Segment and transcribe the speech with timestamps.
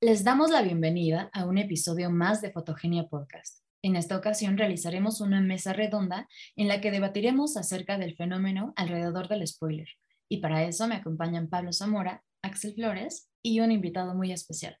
[0.00, 3.62] Les damos la bienvenida a un episodio más de Fotogenia Podcast.
[3.82, 9.28] En esta ocasión realizaremos una mesa redonda en la que debatiremos acerca del fenómeno alrededor
[9.28, 9.88] del spoiler.
[10.28, 14.76] Y para eso me acompañan Pablo Zamora, Axel Flores y un invitado muy especial,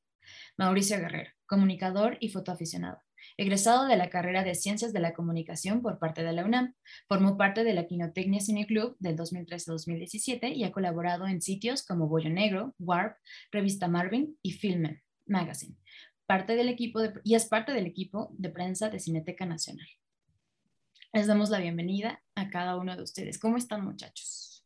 [0.56, 3.05] Mauricio Guerrero, comunicador y fotoaficionado.
[3.38, 6.74] Egresado de la carrera de Ciencias de la Comunicación por parte de la UNAM,
[7.06, 12.08] formó parte de la Quinotecnia Cine Club del 2013-2017 y ha colaborado en sitios como
[12.08, 13.18] Bollo Negro, Warp,
[13.52, 15.76] Revista Marvin y Filmen Magazine.
[16.24, 19.86] Parte del equipo y es parte del equipo de prensa de Cineteca Nacional.
[21.12, 23.38] Les damos la bienvenida a cada uno de ustedes.
[23.38, 24.64] ¿Cómo están, muchachos?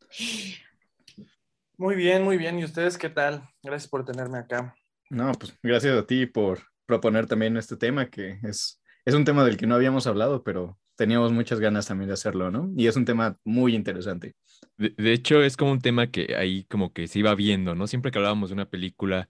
[1.76, 2.58] Muy bien, muy bien.
[2.58, 3.48] ¿Y ustedes qué tal?
[3.62, 4.76] Gracias por tenerme acá.
[5.08, 9.44] No, pues gracias a ti por proponer también este tema, que es, es un tema
[9.44, 12.68] del que no habíamos hablado, pero teníamos muchas ganas también de hacerlo, ¿no?
[12.76, 14.34] Y es un tema muy interesante.
[14.76, 17.86] De, hecho, es como un tema que ahí como que se iba viendo, ¿no?
[17.86, 19.28] Siempre que hablábamos de una película,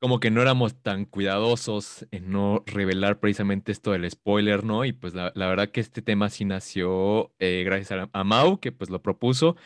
[0.00, 4.84] como que no éramos tan cuidadosos en no revelar precisamente esto del spoiler, ¿no?
[4.84, 8.60] Y pues la, la verdad que este tema sí nació eh, gracias a, a, Mau,
[8.60, 9.56] que pues lo propuso,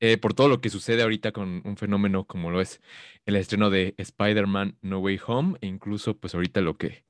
[0.00, 2.80] eh, por todo lo que sucede ahorita con un fenómeno como lo es
[3.26, 7.04] el estreno de Spider-Man No Way Home, e incluso pues ahorita lo que,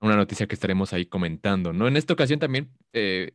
[0.00, 1.88] una noticia que estaremos ahí comentando, ¿no?
[1.88, 3.32] En esta ocasión también eh,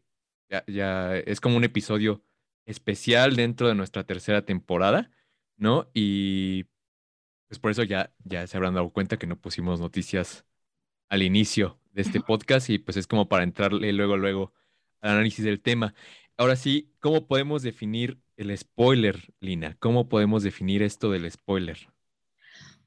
[0.50, 2.24] ya, ya es como un episodio
[2.66, 5.12] especial dentro de nuestra tercera temporada,
[5.58, 5.90] ¿no?
[5.94, 6.66] Y
[7.52, 10.46] pues por eso ya, ya se habrán dado cuenta que no pusimos noticias
[11.10, 14.54] al inicio de este podcast y pues es como para entrarle luego, luego
[15.02, 15.94] al análisis del tema.
[16.38, 19.76] Ahora sí, ¿cómo podemos definir el spoiler, Lina?
[19.80, 21.90] ¿Cómo podemos definir esto del spoiler?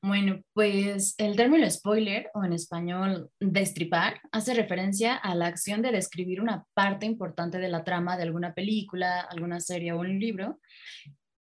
[0.00, 5.92] Bueno, pues el término spoiler, o en español destripar, hace referencia a la acción de
[5.92, 10.58] describir una parte importante de la trama de alguna película, alguna serie o un libro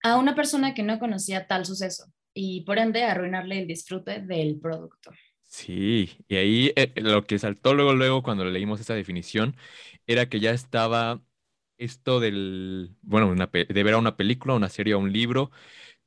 [0.02, 4.60] a una persona que no conocía tal suceso y por ende arruinarle el disfrute del
[4.60, 5.12] producto.
[5.42, 9.56] Sí, y ahí eh, lo que saltó luego, luego cuando leímos esa definición
[10.06, 11.22] era que ya estaba
[11.78, 15.50] esto del, bueno, una, de ver a una película, una serie o un libro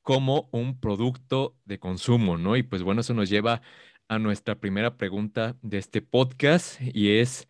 [0.04, 2.58] como un producto de consumo, ¿no?
[2.58, 3.62] Y pues bueno, eso nos lleva
[4.10, 7.50] a nuestra primera pregunta de este podcast y es,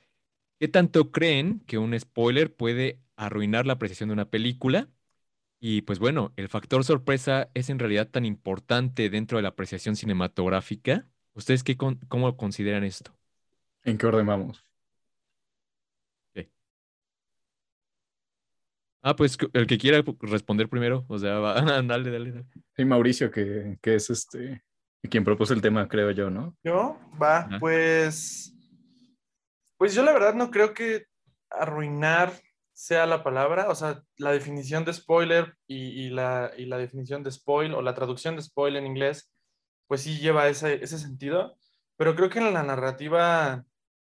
[0.59, 4.89] ¿qué tanto creen que un spoiler puede arruinar la apreciación de una película?
[5.59, 9.95] Y pues bueno, el factor sorpresa es en realidad tan importante dentro de la apreciación
[9.95, 11.07] cinematográfica.
[11.33, 13.17] ¿Ustedes qué con, cómo consideran esto?
[13.83, 14.67] ¿En qué orden vamos?
[19.01, 22.45] Ah, pues el que quiera responder primero, o sea, va, dale, dale, dale.
[22.75, 24.63] Sí, Mauricio, que, que es este
[25.09, 26.57] quien propuso el tema, creo yo, ¿no?
[26.61, 27.59] Yo, va, Ajá.
[27.59, 28.53] pues,
[29.77, 31.05] pues yo la verdad no creo que
[31.49, 32.33] arruinar
[32.77, 37.31] sea la palabra, o sea, la definición de spoiler y, la, y, la, definición de
[37.31, 39.33] spoil o la traducción de spoil en inglés,
[39.87, 41.57] pues sí lleva ese, ese sentido,
[41.97, 43.65] pero creo que en la narrativa,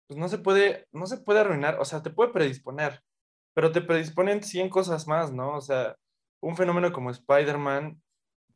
[0.07, 3.01] pues no se puede, no se puede arruinar, o sea, te puede predisponer,
[3.53, 5.57] pero te predisponen 100 cosas más, ¿no?
[5.57, 5.97] O sea,
[6.41, 8.01] un fenómeno como Spider-Man,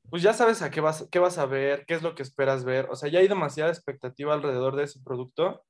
[0.09, 2.63] pues ya sabes a qué vas, qué vas a ver, qué es lo que esperas
[2.63, 5.66] ver, o sea, ya hay demasiada expectativa alrededor de ese producto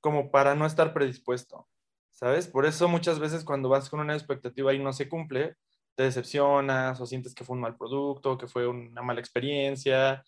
[0.00, 1.68] como para no estar predispuesto.
[2.18, 2.48] ¿Sabes?
[2.48, 5.54] Por eso muchas veces cuando vas con una expectativa y no se cumple,
[5.94, 10.24] te decepcionas o sientes que fue un mal producto, que fue una mala experiencia,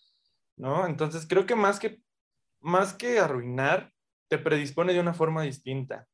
[0.55, 0.87] ¿no?
[0.87, 2.01] Entonces creo que más que,
[2.61, 3.91] más que arruinar,
[4.29, 6.07] te predispone de una forma distinta.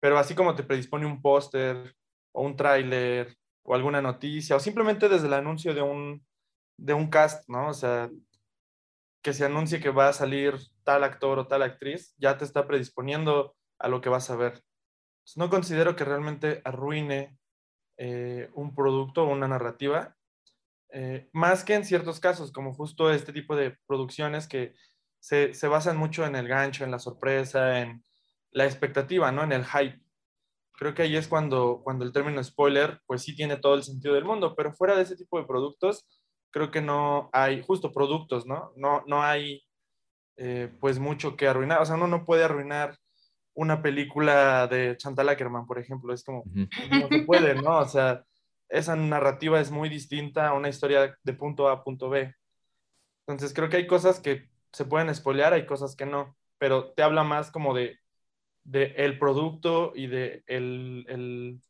[0.00, 1.96] Pero así como te predispone un póster
[2.32, 6.24] o un tráiler o alguna noticia o simplemente desde el anuncio de un,
[6.76, 7.70] de un cast, ¿no?
[7.70, 8.10] O sea,
[9.22, 10.54] que se anuncie que va a salir
[10.84, 14.62] tal actor o tal actriz, ya te está predisponiendo a lo que vas a ver
[15.34, 17.36] no considero que realmente arruine
[17.96, 20.16] eh, un producto o una narrativa,
[20.92, 24.74] eh, más que en ciertos casos, como justo este tipo de producciones que
[25.18, 28.04] se, se, basan mucho en el gancho, en la sorpresa, en
[28.52, 29.42] la expectativa, ¿no?
[29.42, 30.00] En el hype.
[30.72, 34.14] Creo que ahí es cuando, cuando el término spoiler, pues sí tiene todo el sentido
[34.14, 36.06] del mundo, pero fuera de ese tipo de productos,
[36.50, 38.72] creo que no hay, justo productos, ¿no?
[38.76, 39.64] No, no hay,
[40.36, 41.82] eh, pues, mucho que arruinar.
[41.82, 42.96] O sea, uno no puede arruinar
[43.56, 46.12] una película de Chantal Ackerman, por ejemplo.
[46.14, 46.44] Es como,
[46.90, 47.78] no se puede, ¿no?
[47.78, 48.22] O sea,
[48.68, 52.32] esa narrativa es muy distinta a una historia de punto A a punto B.
[53.26, 57.02] Entonces creo que hay cosas que se pueden espolear, hay cosas que no, pero te
[57.02, 57.98] habla más como de,
[58.64, 61.60] de el producto y de el, el,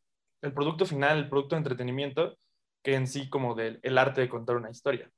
[0.43, 2.37] el, producto final, el producto de entretenimiento,
[2.83, 5.11] que en sí como del el arte de contar una historia.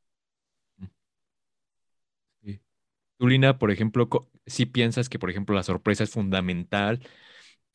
[3.19, 4.09] Tú, Lina, por ejemplo,
[4.47, 7.00] si piensas que, por ejemplo, la sorpresa es fundamental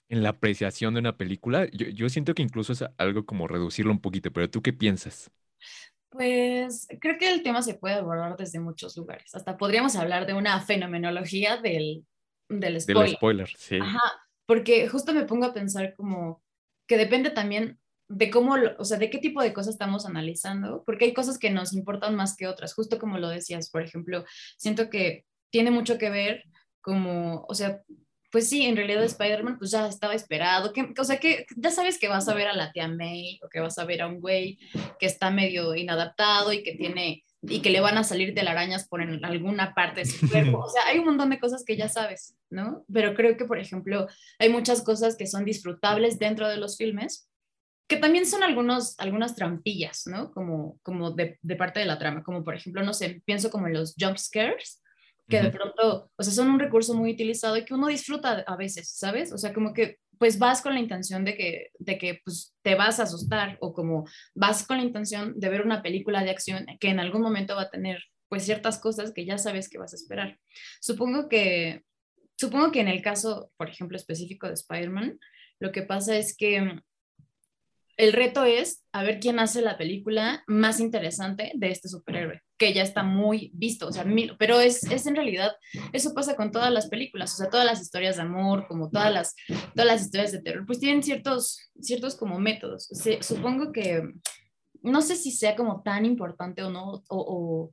[0.09, 1.67] en la apreciación de una película.
[1.71, 5.31] Yo, yo, siento que incluso es algo como reducirlo un poquito, pero ¿tú qué piensas?
[6.09, 9.35] Pues creo que el tema se puede abordar desde muchos lugares.
[9.35, 12.05] Hasta podríamos hablar de una fenomenología del,
[12.47, 13.05] del spoiler.
[13.05, 13.79] Del spoiler, sí.
[13.81, 13.99] Ajá,
[14.45, 16.41] porque justo me pongo a pensar como
[16.87, 21.05] que depende también de cómo, o sea, de qué tipo de cosas estamos analizando, porque
[21.05, 24.23] hay cosas que nos importan más que otras, justo como lo decías, por ejemplo,
[24.57, 26.43] siento que tiene mucho que ver
[26.81, 27.83] como, o sea,
[28.31, 31.99] pues sí, en realidad Spider-Man pues ya estaba esperado, que, o sea que ya sabes
[31.99, 34.19] que vas a ver a la tía May o que vas a ver a un
[34.19, 34.57] güey
[34.99, 39.01] que está medio inadaptado y que tiene y que le van a salir telarañas por
[39.01, 40.59] en alguna parte de su cuerpo.
[40.65, 42.85] O sea, hay un montón de cosas que ya sabes, ¿no?
[42.91, 44.07] Pero creo que, por ejemplo,
[44.39, 47.29] hay muchas cosas que son disfrutables dentro de los filmes,
[47.87, 50.31] que también son algunos, algunas trampillas, ¿no?
[50.31, 53.67] Como, como de, de parte de la trama, como por ejemplo, no sé, pienso como
[53.67, 54.81] en los jump scares,
[55.33, 58.55] que de pronto, o sea, son un recurso muy utilizado y que uno disfruta a
[58.55, 59.33] veces, ¿sabes?
[59.33, 62.75] O sea, como que pues vas con la intención de que, de que pues, te
[62.75, 66.65] vas a asustar o como vas con la intención de ver una película de acción
[66.79, 67.99] que en algún momento va a tener
[68.29, 70.39] pues ciertas cosas que ya sabes que vas a esperar.
[70.81, 71.83] Supongo que,
[72.35, 75.19] supongo que en el caso, por ejemplo, específico de Spider-Man,
[75.59, 76.79] lo que pasa es que
[77.97, 82.73] el reto es a ver quién hace la película más interesante de este superhéroe, que
[82.73, 84.05] ya está muy visto, o sea,
[84.37, 85.51] pero es, es, en realidad,
[85.91, 89.13] eso pasa con todas las películas, o sea, todas las historias de amor, como todas
[89.13, 89.35] las,
[89.75, 92.89] todas las historias de terror, pues tienen ciertos, ciertos como métodos.
[93.21, 94.03] supongo que,
[94.81, 97.71] no sé si sea como tan importante o no, o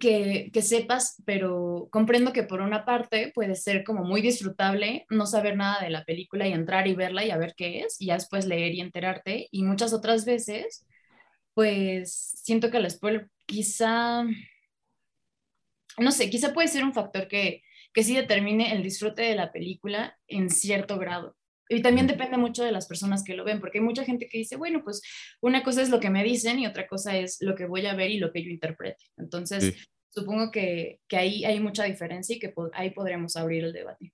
[0.00, 5.56] que, sepas, pero comprendo que por una parte puede ser como muy disfrutable no saber
[5.56, 8.14] nada de la película y entrar y verla y a ver qué es, y ya
[8.14, 10.86] después leer y enterarte, y muchas otras veces,
[11.54, 14.24] pues siento que el spoiler quizá,
[15.98, 17.62] no sé, quizá puede ser un factor que,
[17.92, 21.36] que sí determine el disfrute de la película en cierto grado.
[21.72, 24.38] Y también depende mucho de las personas que lo ven, porque hay mucha gente que
[24.38, 25.02] dice, bueno, pues
[25.40, 27.94] una cosa es lo que me dicen y otra cosa es lo que voy a
[27.94, 29.04] ver y lo que yo interprete.
[29.16, 29.76] Entonces,
[30.08, 34.12] supongo que, que, ahí hay mucha diferencia y que ahí podríamos abrir el debate.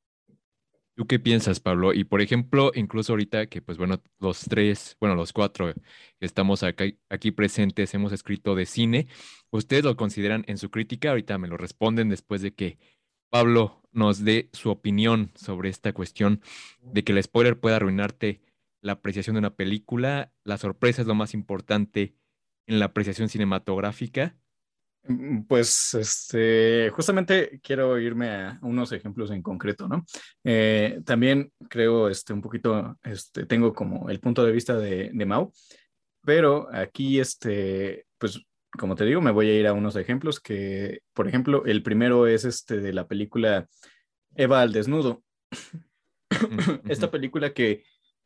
[0.96, 1.94] ¿Tú qué piensas, Pablo?
[1.94, 5.80] Y por ejemplo, incluso ahorita que, pues bueno, los tres, bueno, los cuatro que
[6.26, 9.06] estamos aquí, aquí presentes hemos escrito de cine,
[9.50, 11.10] ¿ustedes lo consideran en su crítica?
[11.10, 12.78] Ahorita me lo responden después de que
[13.30, 16.42] Pablo nos dé su opinión sobre esta cuestión
[16.82, 18.42] de que el spoiler puede arruinarte
[18.82, 20.32] la apreciación de una película.
[20.44, 22.14] La sorpresa es lo más importante
[22.66, 24.36] en la apreciación cinematográfica.
[25.04, 30.04] Mm, pues este, justamente quiero irme a unos ejemplos en concreto, ¿no?
[30.44, 35.26] Eh, también creo este, un poquito, este, tengo como el punto de vista de, de
[35.26, 35.52] Mau,
[36.22, 38.42] pero aquí, este, pues
[38.76, 42.26] como te digo, me voy a ir a unos ejemplos que, por ejemplo, el primero
[42.26, 43.68] es este de la película
[44.34, 45.22] Eva al desnudo.
[46.88, 47.84] Esta película que,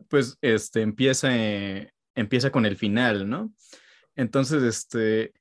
[0.09, 3.53] pues, este, empieza, eh, empieza con el final, ¿no?
[4.17, 5.33] Entonces, este,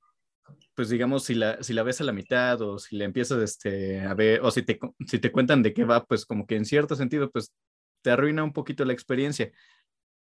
[0.75, 3.99] pues digamos, si la, si la ves a la mitad o si la empiezas este,
[3.99, 6.63] a ver, o si te, si te cuentan de qué va, pues como que en
[6.63, 7.53] cierto sentido, pues
[8.01, 9.51] te arruina un poquito la experiencia.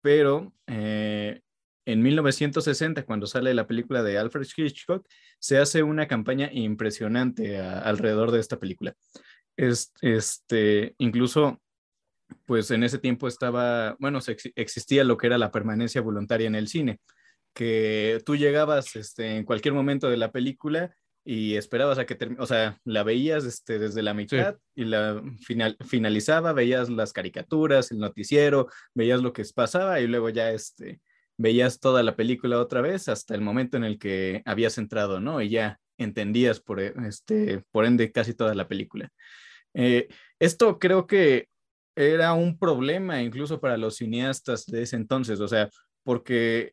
[0.00, 1.42] Pero eh,
[1.86, 5.06] en 1960, cuando sale la película de Alfred Hitchcock,
[5.38, 8.94] se hace una campaña impresionante alrededor de esta película.
[9.56, 11.62] este, incluso,
[12.44, 14.18] pues en ese tiempo estaba, bueno,
[14.56, 17.00] existía lo que era la permanencia voluntaria en el cine,
[17.54, 20.94] que tú llegabas este, en cualquier momento de la película
[21.24, 25.22] y esperabas a que termine, o sea, la veías este, desde la mitad y la
[25.44, 31.00] final, finalizaba, veías las caricaturas, el noticiero, veías lo que pasaba y luego ya este,
[31.36, 35.40] veías toda la película otra vez hasta el momento en el que habías entrado, ¿no?
[35.42, 39.10] Y ya entendías por, e, este, por ende casi toda la película.
[39.74, 41.48] Eh, esto creo que
[41.94, 45.70] era un problema incluso para los cineastas de ese entonces, o sea,
[46.02, 46.72] porque,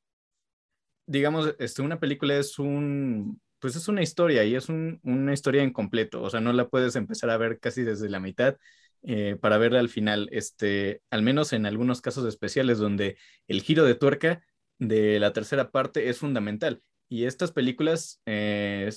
[1.05, 5.72] digamos, este, una película es un, pues es una historia y es una historia en
[5.72, 8.58] completo, o sea, no la puedes empezar a ver casi desde la mitad
[9.03, 13.17] eh, para verla al final, este, al menos en algunos casos especiales donde
[13.48, 14.41] el giro de tuerca
[14.87, 16.81] de la tercera parte es fundamental.
[17.09, 18.89] Y estas películas, eh,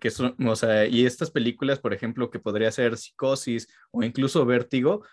[0.00, 4.44] que son, o sea, y estas películas, por ejemplo, que podría ser Psicosis o incluso
[4.46, 5.04] Vértigo,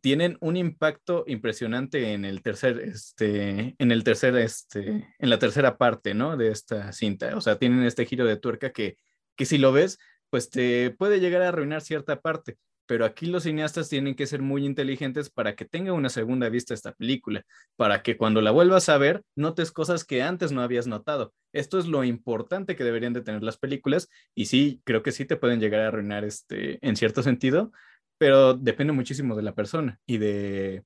[0.00, 5.78] tienen un impacto impresionante en el tercer, este, en el tercer, este, en la tercera
[5.78, 6.36] parte, ¿no?
[6.36, 7.36] De esta cinta.
[7.36, 8.98] O sea, tienen este giro de tuerca que,
[9.36, 9.98] que si lo ves,
[10.30, 14.42] pues te puede llegar a arruinar cierta parte pero aquí los cineastas tienen que ser
[14.42, 17.44] muy inteligentes para que tenga una segunda vista esta película,
[17.76, 21.34] para que cuando la vuelvas a ver notes cosas que antes no habías notado.
[21.52, 25.24] Esto es lo importante que deberían de tener las películas y sí, creo que sí
[25.24, 27.72] te pueden llegar a arruinar este, en cierto sentido,
[28.18, 30.84] pero depende muchísimo de la persona y de,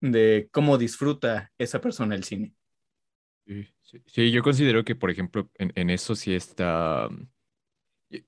[0.00, 2.54] de cómo disfruta esa persona el cine.
[4.06, 7.08] Sí, yo considero que, por ejemplo, en, eso sí está...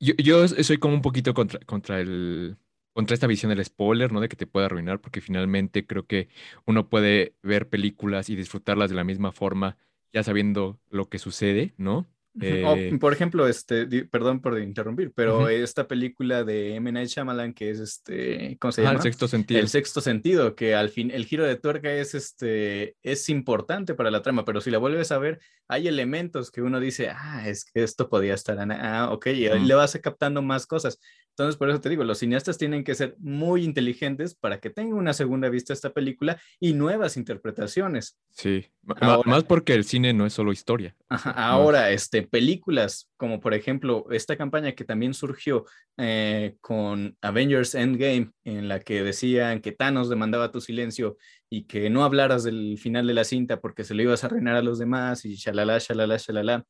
[0.00, 2.56] Yo, soy como un poquito contra, contra, el,
[2.92, 4.20] contra esta visión del spoiler, ¿no?
[4.20, 6.28] De que te pueda arruinar, porque finalmente creo que
[6.66, 9.76] uno puede ver películas y disfrutarlas de la misma forma,
[10.12, 12.08] ya sabiendo lo que sucede, ¿no?
[12.40, 16.90] Eh, por ejemplo, este, perdón por interrumpir, pero esta película de M.
[16.90, 18.96] Night Shyamalan que es este, ¿cómo se llama?
[18.96, 19.60] el sexto sentido.
[19.60, 24.10] El sexto sentido, que al fin el giro de tuerca es este, es importante para
[24.10, 27.64] la trama, pero si la vuelves a ver, hay elementos que uno dice, ah, es
[27.64, 30.98] que esto podía estar, ah, ok, y le vas captando más cosas.
[31.30, 34.98] Entonces, por eso te digo, los cineastas tienen que ser muy inteligentes para que tengan
[34.98, 38.18] una segunda vista a esta película y nuevas interpretaciones.
[38.30, 40.94] Sí, más porque el cine no es solo historia.
[41.08, 45.64] ahora, este, películas como por ejemplo esta campaña que también surgió
[45.96, 51.16] eh, con Avengers Endgame, en la que decían que Thanos demandaba tu silencio
[51.48, 54.56] y que no hablaras del final de la cinta porque se lo ibas a arruinar
[54.56, 56.64] a los demás y shalala, shalala, shalala.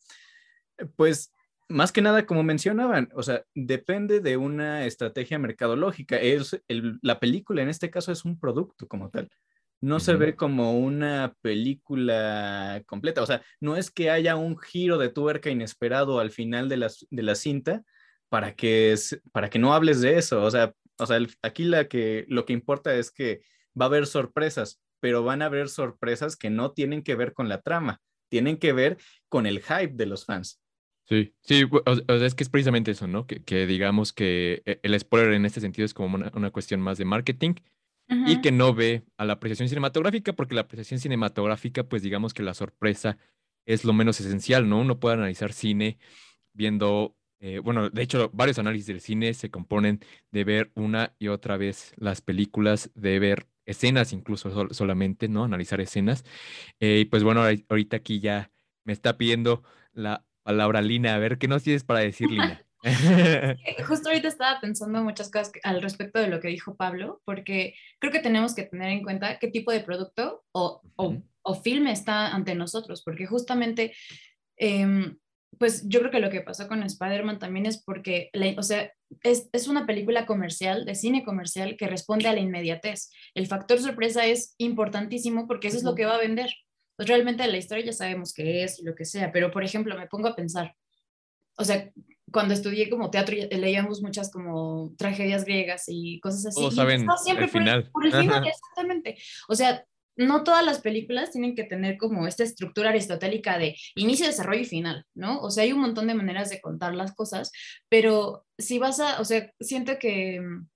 [0.96, 1.32] Pues
[1.68, 6.16] más que nada, como mencionaban, o sea, depende de una estrategia mercadológica.
[6.16, 9.30] Es la película en este caso es un producto como tal.
[9.82, 13.22] No se ve como una película completa.
[13.22, 16.90] O sea, no es que haya un giro de tuerca inesperado al final de la,
[17.10, 17.82] de la cinta
[18.28, 18.94] para que,
[19.32, 20.42] para que no hables de eso.
[20.42, 23.42] O sea, o sea aquí la que, lo que importa es que
[23.78, 27.48] va a haber sorpresas, pero van a haber sorpresas que no tienen que ver con
[27.48, 28.98] la trama, tienen que ver
[29.28, 30.62] con el hype de los fans.
[31.08, 31.64] Sí, sí,
[32.08, 33.26] es que es precisamente eso, ¿no?
[33.26, 37.04] Que, digamos que e, el spoiler en este sentido es como una, cuestión más de
[37.04, 37.54] marketing
[38.08, 42.42] y que no ve a la apreciación cinematográfica, porque la apreciación cinematográfica, pues digamos que
[42.42, 43.16] la sorpresa
[43.64, 44.80] es lo menos esencial, ¿no?
[44.80, 45.98] Uno puede analizar cine
[46.52, 51.28] viendo, eh, bueno, de hecho, varios análisis del cine se componen de ver una y
[51.28, 55.44] otra vez las películas, de ver escenas incluso solamente, ¿no?
[55.44, 56.24] Analizar escenas.
[56.80, 58.50] Eh, y pues bueno, ahorita aquí ya
[58.84, 61.14] me está pidiendo la palabra Lina.
[61.14, 62.66] A ver, ¿qué nos tienes para decir, Lina?
[63.86, 68.12] Justo ahorita estaba pensando muchas cosas al respecto de lo que dijo Pablo, porque creo
[68.12, 72.54] que tenemos que tener en cuenta qué tipo de producto o, o, filme está ante
[72.54, 73.94] nosotros, porque justamente,
[74.56, 75.16] em,
[75.58, 79.48] pues yo creo que lo que pasó con Spider-Man también es porque, o sea, es,
[79.52, 83.10] es, una película comercial, de cine comercial, que responde a la inmediatez.
[83.34, 86.50] El factor sorpresa es importantísimo porque eso es lo que va a vender.
[86.96, 90.08] Pues realmente la historia ya sabemos qué es lo que sea, pero por ejemplo me
[90.08, 90.74] pongo a pensar,
[91.56, 91.90] o sea,
[92.32, 96.60] cuando estudié como teatro leíamos muchas como tragedias griegas y cosas así.
[96.60, 97.90] Todos saben siempre el final.
[97.92, 99.18] Por el final, exactamente.
[99.48, 99.84] O sea,
[100.16, 104.66] no todas las películas tienen que tener como esta estructura aristotélica de inicio, desarrollo y
[104.66, 105.40] final, ¿no?
[105.40, 107.50] O sea, hay un montón de maneras de contar las cosas,
[107.88, 110.68] pero si vas a, o sea, siento que mm,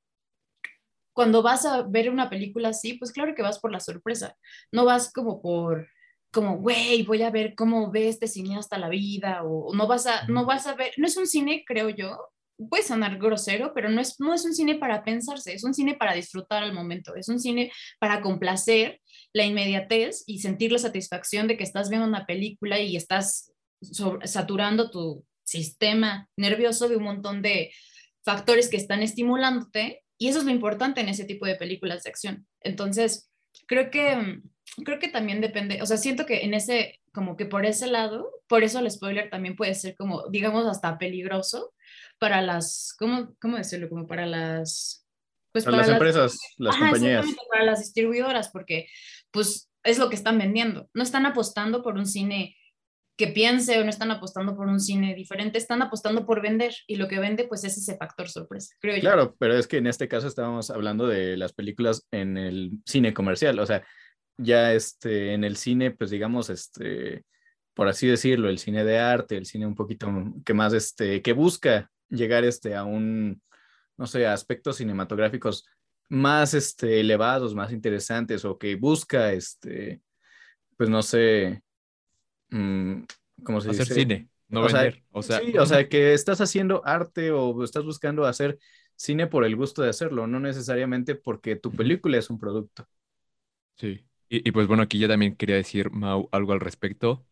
[1.13, 4.37] cuando vas a ver una película así, pues claro que vas por la sorpresa,
[4.73, 5.89] no vas como por
[6.37, 10.07] como, güey, voy a ver cómo ve este cine hasta la vida, o no vas
[10.07, 12.29] a, no vas a ver, no es un cine, creo yo,
[12.69, 15.95] puede sonar grosero, pero no es, no es un cine para pensarse, es un cine
[15.95, 19.01] para disfrutar al momento, es un cine para complacer
[19.33, 23.55] la inmediatez y sentir la satisfacción de que estás viendo una película y estás
[24.25, 27.73] saturando tu sistema nervioso de un montón de
[28.27, 32.11] factores que están estimulándote y eso es lo importante en ese tipo de películas de
[32.11, 32.47] acción.
[32.61, 33.31] Entonces,
[33.67, 34.43] creo que
[34.85, 38.31] creo que también depende, o sea, siento que en ese, como que por ese lado,
[38.47, 41.73] por eso el spoiler también puede ser como, digamos, hasta peligroso
[42.19, 43.89] para las, ¿cómo, cómo decirlo?
[43.89, 45.05] Como para las...
[45.53, 47.27] Pues para, las, empresas, las compañías.
[47.51, 48.89] Para las distribuidoras, porque
[49.31, 50.91] pues es lo que están vendiendo.
[50.93, 52.57] No están apostando por un cine
[53.17, 56.97] que piense o no están apostando por un cine diferente, están apostando por vender y
[56.97, 60.07] lo que vende pues es ese factor sorpresa, creo claro, pero es que en este
[60.07, 63.87] caso estábamos hablando de las películas en el cine comercial, o sea,
[64.37, 67.25] ya este, en el cine, pues digamos, este,
[67.75, 70.09] por así decirlo, el cine de arte, el cine un poquito
[70.45, 73.43] que más, este, que busca llegar este, a un,
[73.97, 75.67] no sé, aspectos cinematográficos
[76.09, 80.01] más este, elevados, más interesantes, o que busca, este,
[80.77, 81.63] pues no sé,
[82.51, 83.03] mm,
[83.43, 85.03] ¿cómo se Hacer cine, no vender.
[85.11, 88.59] o sea, sí, o sea, que estás haciendo arte o estás buscando hacer
[88.95, 92.87] cine por el gusto de hacerlo, no necesariamente porque tu película es un producto.
[93.77, 94.07] Sí.
[94.29, 97.25] Y, pues bueno, aquí ya también quería decir, Mau, algo al respecto.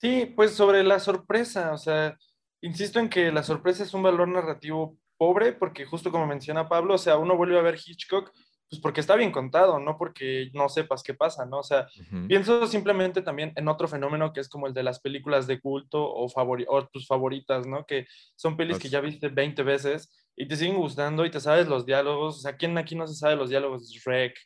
[0.00, 2.16] Sí, pues sobre la sorpresa, o sea,
[2.60, 6.94] insisto en que la sorpresa es un valor narrativo pobre, porque justo como menciona Pablo,
[6.94, 8.30] o sea, uno vuelve a ver Hitchcock,
[8.68, 11.60] pues porque está bien contado, no porque no sepas qué pasa, ¿no?
[11.60, 11.86] O sea,
[12.26, 16.02] pienso simplemente también en otro fenómeno que es como el de las películas de culto
[16.04, 17.86] o, o tus favoritas, ¿no?
[17.86, 21.68] Que son pelis que ya viste 20 veces y te siguen gustando y te sabes
[21.68, 23.88] los diálogos, o sea, ¿quién aquí no se sabe los diálogos?
[23.88, 24.36] Shrek,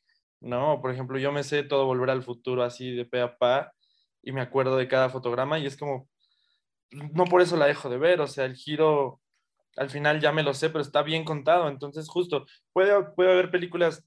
[0.40, 0.80] ¿no?
[0.80, 3.72] Por ejemplo, yo me sé todo Volver al Futuro así de pe a pa.
[4.22, 6.08] y me acuerdo de cada fotograma y es como,
[6.90, 9.20] no por eso la dejo de ver, o sea, el giro
[9.76, 13.50] al final ya me lo sé, pero está bien contado, entonces justo puede, puede haber
[13.50, 14.04] películas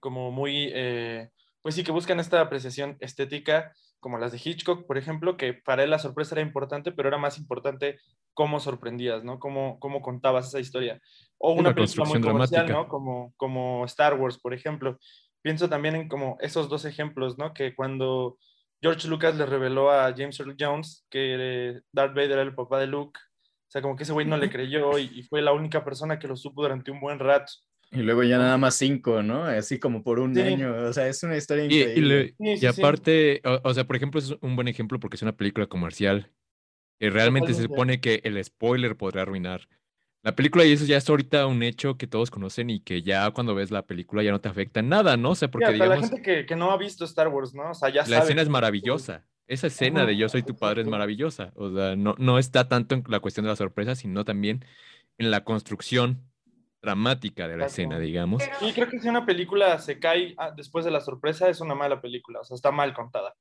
[0.00, 1.30] como muy, eh,
[1.62, 5.82] pues sí, que buscan esta apreciación estética, como las de Hitchcock, por ejemplo, que para
[5.82, 7.98] él la sorpresa era importante, pero era más importante
[8.34, 9.40] cómo sorprendías, ¿no?
[9.40, 11.00] Cómo, cómo contabas esa historia.
[11.38, 12.86] O una película muy comercial, ¿no?
[12.88, 14.98] Como, como Star Wars, por ejemplo.
[15.46, 17.54] Pienso también en como esos dos ejemplos, ¿no?
[17.54, 18.36] Que cuando
[18.82, 22.88] George Lucas le reveló a James Earl Jones que Darth Vader era el papá de
[22.88, 26.18] Luke, o sea, como que ese güey no le creyó y, fue la única persona
[26.18, 27.52] que lo supo durante un buen rato.
[27.92, 29.44] Y luego ya nada más cinco, ¿no?
[29.44, 30.74] Así como por un año.
[30.88, 32.34] O sea, es una historia increíble.
[32.40, 36.32] Y, aparte, o, sea, por ejemplo, es un buen ejemplo porque es una película comercial.
[36.98, 39.68] Y realmente se supone que el spoiler podría arruinar
[40.26, 43.30] la película y eso ya es ahorita un hecho que todos conocen y que ya
[43.30, 45.30] cuando ves la película ya no te afecta en nada, ¿no?
[45.30, 46.00] O sea, porque digamos...
[46.00, 47.70] la gente que, no ha visto Star Wars, ¿no?
[47.70, 49.24] O sea, ya La escena es maravillosa.
[49.46, 51.52] Esa escena de Yo soy tu padre es maravillosa.
[51.54, 54.64] O sea, no, no está tanto en la cuestión de la sorpresa, sino también
[55.16, 56.24] en la construcción
[56.82, 58.42] dramática de la escena, digamos.
[58.62, 61.76] Y creo que si una película se cae ah, después de la sorpresa, es una
[61.76, 63.36] mala película, o sea, está mal contada.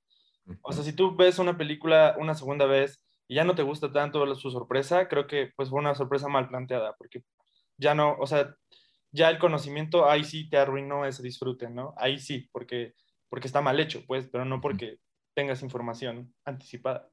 [0.62, 3.92] O sea, si tú ves una película una segunda vez y ya no te gusta
[3.92, 7.24] tanto su sorpresa, creo que pues fue una sorpresa mal planteada, porque
[7.78, 8.56] ya no, o sea,
[9.12, 11.94] ya el conocimiento ahí sí te arruinó ese disfrute, ¿no?
[11.98, 12.94] Ahí sí, porque,
[13.30, 14.98] porque está mal hecho, pues, pero no porque
[15.34, 17.10] tengas información anticipada.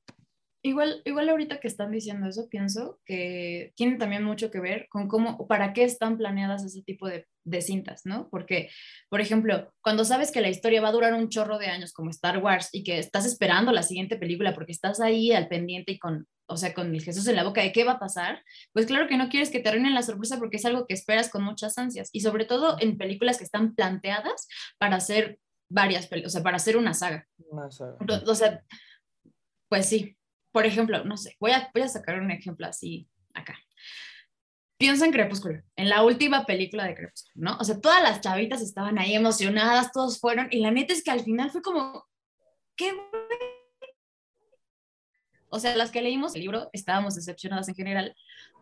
[0.65, 5.09] Igual, igual ahorita que están diciendo eso, pienso que tiene también mucho que ver con
[5.09, 8.29] cómo, para qué están planeadas ese tipo de, de, cintas, ¿no?
[8.31, 8.71] Porque,
[9.09, 12.11] por ejemplo, cuando sabes que la historia va a durar un chorro de años como
[12.11, 15.99] Star Wars y que estás esperando la siguiente película porque estás ahí al pendiente y
[15.99, 18.87] con, o sea, con el Jesús en la boca de qué va a pasar, pues
[18.87, 21.43] claro que no quieres que te arruinen la sorpresa porque es algo que esperas con
[21.43, 24.47] muchas ansias y sobre todo en películas que están planteadas
[24.79, 27.27] para hacer varias películas, o sea, para hacer una saga.
[27.51, 27.97] Una saga.
[28.27, 28.63] O sea,
[29.69, 30.17] pues sí,
[30.53, 33.59] por ejemplo, no sé, voy a, voy a sacar un ejemplo así acá.
[34.77, 37.57] Piensa en Crepúsculo, en la última película de Crepúsculo, ¿no?
[37.59, 41.11] O sea, todas las chavitas estaban ahí emocionadas, todos fueron, y la neta es que
[41.11, 42.07] al final fue como,
[42.77, 42.93] qué
[45.55, 48.17] o sea, las que leímos el libro estábamos decepcionadas en general,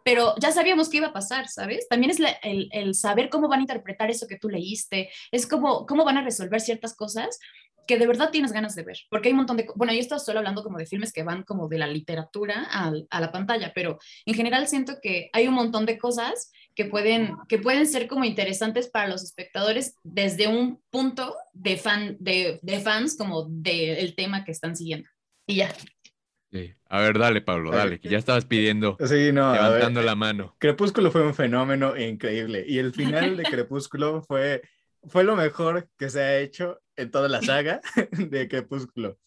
[0.04, 1.88] pero ya sabíamos qué iba a pasar, ¿sabes?
[1.88, 5.86] También es el, el, saber cómo van a interpretar eso que tú leíste, es como
[5.86, 7.38] cómo van a resolver ciertas cosas
[7.86, 10.20] que de verdad tienes ganas de ver, porque hay un montón de, bueno, yo estoy
[10.20, 13.72] solo hablando como de filmes que van como de la literatura a, a, la pantalla,
[13.74, 18.06] pero en general siento que hay un montón de cosas que pueden, que pueden ser
[18.06, 24.14] como interesantes para los espectadores desde un punto de, fan, de, de fans como del
[24.14, 25.08] tema que están siguiendo.
[25.46, 25.74] Y ya.
[26.88, 30.56] A ver, dale, Pablo, dale, que ya estabas pidiendo, sí, no, levantando la mano.
[30.58, 34.62] Crepúsculo fue un fenómeno increíble y el final de Crepúsculo fue,
[35.04, 37.80] fue lo mejor que se ha hecho en toda la saga
[38.12, 39.18] de Crepúsculo.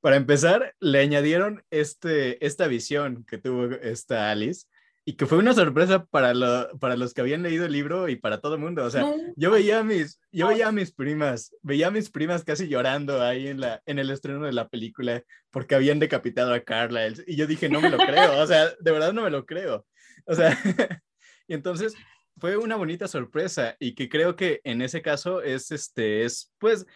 [0.00, 4.66] Para empezar, le añadieron este, esta visión que tuvo esta Alice
[5.04, 8.16] y que fue una sorpresa para, lo, para los que habían leído el libro y
[8.16, 8.84] para todo el mundo.
[8.84, 9.04] O sea,
[9.36, 13.22] yo veía a mis, yo veía a mis primas, veía a mis primas casi llorando
[13.22, 17.08] ahí en, la, en el estreno de la película porque habían decapitado a Carla.
[17.26, 19.86] Y yo dije, no me lo creo, o sea, de verdad no me lo creo.
[20.26, 20.56] O sea,
[21.48, 21.94] y entonces
[22.38, 26.86] fue una bonita sorpresa y que creo que en ese caso es, este, es, pues,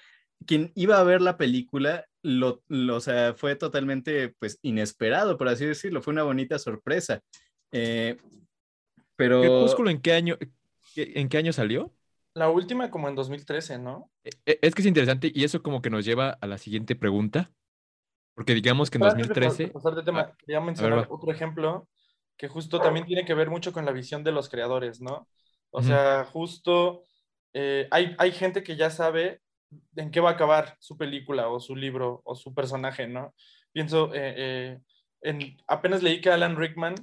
[0.45, 5.65] quien iba a ver la película, lo, o sea, fue totalmente, pues, inesperado, por así
[5.65, 7.21] decirlo, fue una bonita sorpresa.
[7.73, 8.17] Eh,
[9.17, 9.41] pero...
[9.41, 10.37] ¿Crepúsculo en qué año,
[10.97, 11.93] en qué año salió?
[12.35, 14.11] La última como en 2013, ¿no?
[14.23, 16.95] E, e, es que es interesante y eso como que nos lleva a la siguiente
[16.95, 17.51] pregunta,
[18.35, 19.73] porque digamos que en 2013...
[20.13, 21.89] Ah, quería mencionar otro ejemplo
[22.37, 25.27] que justo también tiene que ver mucho con la visión de los creadores, ¿no?
[25.71, 27.03] O sea, justo
[27.55, 29.41] eh, hay, hay gente que ya sabe
[29.97, 33.35] en qué va a acabar su película o su libro o su personaje, ¿no?
[33.73, 34.79] Pienso, eh,
[35.23, 36.95] en, apenas leí que Alan Rickman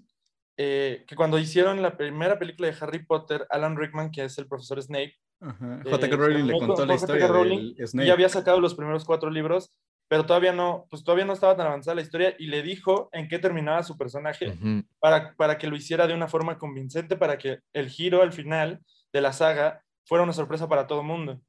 [0.55, 4.47] eh, que cuando hicieron la primera película de Harry Potter, Alan Rickman, que es el
[4.47, 6.05] profesor Snape, J.K.
[6.05, 8.07] Eh, Rowling le contó la historia Rowling, Snape.
[8.07, 9.71] Ya había sacado los primeros cuatro libros,
[10.07, 13.27] pero todavía no, pues todavía no estaba tan avanzada la historia y le dijo en
[13.27, 14.57] qué terminaba su personaje
[14.99, 18.79] para, para que lo hiciera de una forma convincente, para que el giro al final
[19.12, 21.41] de la saga fuera una sorpresa para todo el mundo.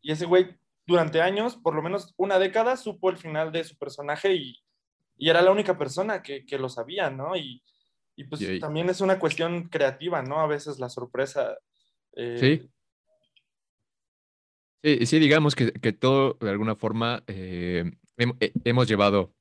[0.00, 0.56] Y ese güey,
[0.86, 4.56] durante años, por lo menos una década, supo el final de su personaje y,
[5.16, 7.36] y era la única persona que, que lo sabía, ¿no?
[7.36, 7.62] Y,
[8.18, 10.40] y pues también es una cuestión creativa, ¿no?
[10.40, 11.56] A veces la sorpresa.
[12.16, 12.68] Eh,
[14.82, 15.06] sí.
[15.06, 15.18] sí.
[15.20, 19.32] digamos que, todo de alguna forma eh, eh, hemos llevado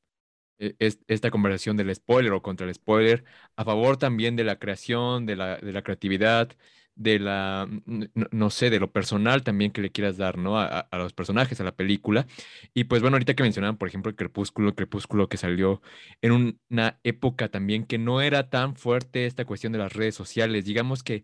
[0.59, 3.23] esta conversación del spoiler o contra el spoiler
[3.55, 6.51] a favor también de la creación, de la, de la creatividad,
[6.97, 7.69] de la,
[8.31, 10.60] no, sé, de lo personal también que le quieras dar, ¿no?
[10.60, 12.27] A, los personajes, a la película.
[12.73, 15.81] Y pues bueno, ahorita que mencionaban, por ejemplo, el Crepúsculo, Crepúsculo que salió
[16.21, 20.65] en una época también que no era tan fuerte esta cuestión de las redes sociales.
[20.65, 21.23] Digamos que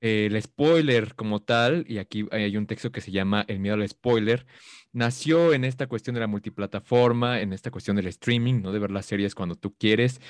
[0.00, 3.88] el spoiler como tal, y aquí hay un texto que se llama El miedo al
[3.88, 4.46] spoiler,
[4.92, 8.72] nació en esta cuestión de la multiplataforma, en esta cuestión del streaming, ¿no?
[8.72, 10.20] De ver las series cuando tú quieres,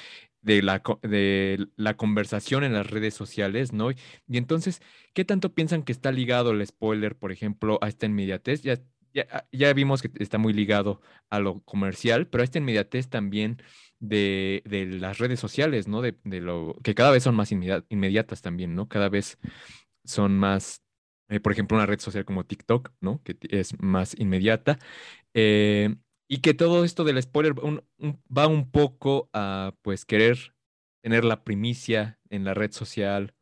[0.41, 3.91] de la, de la conversación en las redes sociales, ¿no?
[3.91, 3.97] Y
[4.29, 4.81] entonces,
[5.15, 8.63] ¿qué tanto piensan que está ligado el spoiler, por ejemplo, a esta inmediatez?
[8.63, 8.79] Ya,
[9.14, 13.62] ya, ya vimos que está muy ligado a lo comercial, pero a esta inmediatez también
[14.01, 14.62] de,
[15.01, 16.03] las redes sociales, ¿no?
[16.03, 18.88] De, lo que cada vez son más inmediatas también, ¿no?
[18.88, 19.38] Cada vez
[20.05, 20.83] son más,
[21.29, 23.23] eh, por ejemplo, una red social como TikTok, ¿no?
[23.23, 24.79] Que es más inmediata.
[25.35, 25.94] Eh,
[26.29, 30.55] y que todo esto del spoiler va un poco a, pues, querer
[31.03, 33.35] tener la primicia en la red social,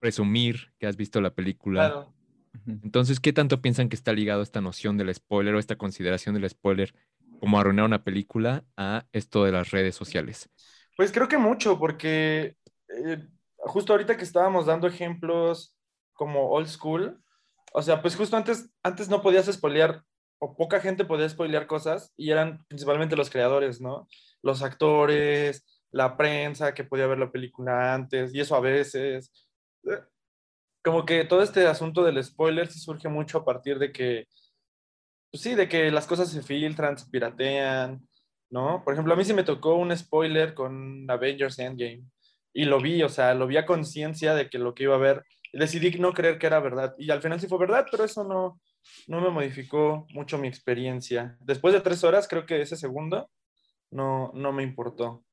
[0.00, 2.08] presumir que has visto la película.
[2.66, 6.48] Entonces, ¿qué tanto piensan que está ligado esta noción del spoiler o esta consideración del
[6.48, 6.94] spoiler
[7.40, 10.48] como arruinar una película a esto de las redes sociales?
[10.96, 12.56] Pues creo que mucho, porque
[12.88, 15.74] eh, justo ahorita que estábamos dando ejemplos
[16.14, 17.22] como old school,
[17.72, 20.02] o sea, pues justo antes, antes no podías spoilear,
[20.38, 24.08] o poca gente podía spoilear cosas, y eran principalmente los creadores, ¿no?
[24.42, 29.30] Los actores, la prensa que podía ver la película antes, y eso a veces.
[30.86, 34.28] Como que todo este asunto del spoiler sí surge mucho a partir de que
[35.32, 38.06] pues sí, de que las cosas se filtran, se piratean,
[38.50, 38.84] ¿no?
[38.84, 42.04] Por ejemplo, a mí sí me tocó un spoiler con Avengers Endgame
[42.52, 44.98] y lo vi, o sea, lo vi a conciencia de que lo que iba a
[44.98, 48.22] ver, decidí no creer que era verdad y al final sí fue verdad, pero eso
[48.22, 48.60] no,
[49.08, 51.36] no me modificó mucho mi experiencia.
[51.40, 53.28] Después de tres horas, creo que ese segundo
[53.90, 55.24] no, no me importó.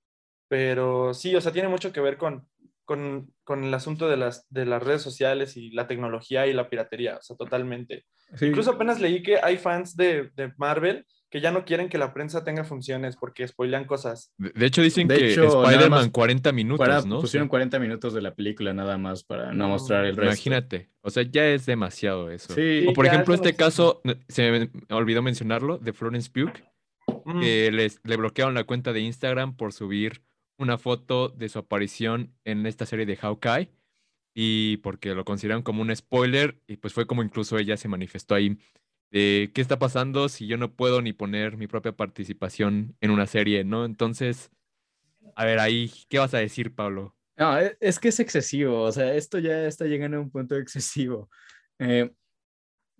[0.48, 2.48] Pero sí, o sea, tiene mucho que ver con,
[2.86, 6.70] con, con, el asunto de las, de las redes sociales y la tecnología y la
[6.70, 8.06] piratería, o sea, totalmente.
[8.42, 12.14] Incluso apenas leí que hay fans de, de, Marvel que ya no quieren que la
[12.14, 14.32] prensa tenga funciones porque spoilean cosas.
[14.38, 17.22] De, hecho, dicen que Spider-Man 40 minutos, ¿no?
[17.22, 20.26] Pusieron 40 minutos de la película nada más para no, mostrar el resto.
[20.26, 22.54] Imagínate, o sea, ya es demasiado eso.
[22.88, 26.54] o por ejemplo, este caso, se me olvidó mencionarlo, de Florence Pugh,
[27.42, 30.22] que les, le bloquearon la cuenta de Instagram por subir
[30.58, 33.72] una foto de su aparición en esta serie de Hawkeye
[34.34, 38.36] y porque lo consideran como un spoiler y pues fue como incluso ella se manifestó
[38.36, 38.58] ahí
[39.12, 43.28] de qué está pasando si yo no puedo ni poner mi propia participación en una
[43.28, 43.86] serie, ¿no?
[43.86, 44.50] Entonces,
[45.36, 47.16] a ver, ahí, ¿qué vas a decir, Pablo?
[47.38, 50.56] No, e, es que es excesivo, o sea, esto ya está llegando a un punto
[50.56, 51.30] excesivo.
[51.80, 52.12] Eh,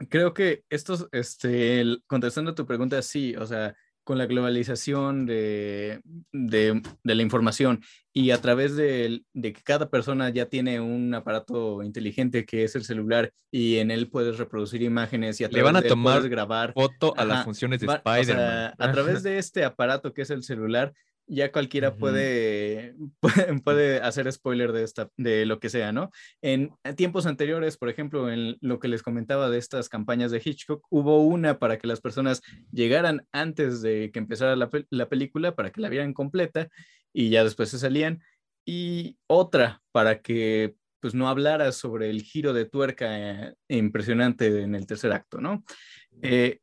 [0.10, 6.02] creo que esto, este, contestando a tu pregunta, sí, o sea, con la globalización de,
[6.32, 11.82] de, la información y a través de, de, que cada persona ya tiene un aparato
[11.84, 15.78] inteligente que es el celular y en él puedes reproducir imágenes y a Le van
[15.78, 18.74] a tomar grabar foto a las funciones de Spider-Man.
[18.78, 20.94] a través de este aparato que es el celular,
[21.34, 22.96] ya cualquiera puede,
[23.64, 26.12] puede, hacer spoiler de, esta, de lo que sea, ¿no?
[26.42, 30.86] En tiempos anteriores, por ejemplo, en lo que les comentaba de estas campañas de Hitchcock,
[30.90, 32.42] hubo una para que las personas
[32.72, 36.70] llegaran antes de que empezara la, la película, para que la vieran completa
[37.12, 38.22] y ya después se salían,
[38.66, 44.74] y otra para que pues no hablara sobre el giro de tuerca eh, impresionante en
[44.74, 45.66] el tercer acto, ¿no?
[46.22, 46.62] Eh,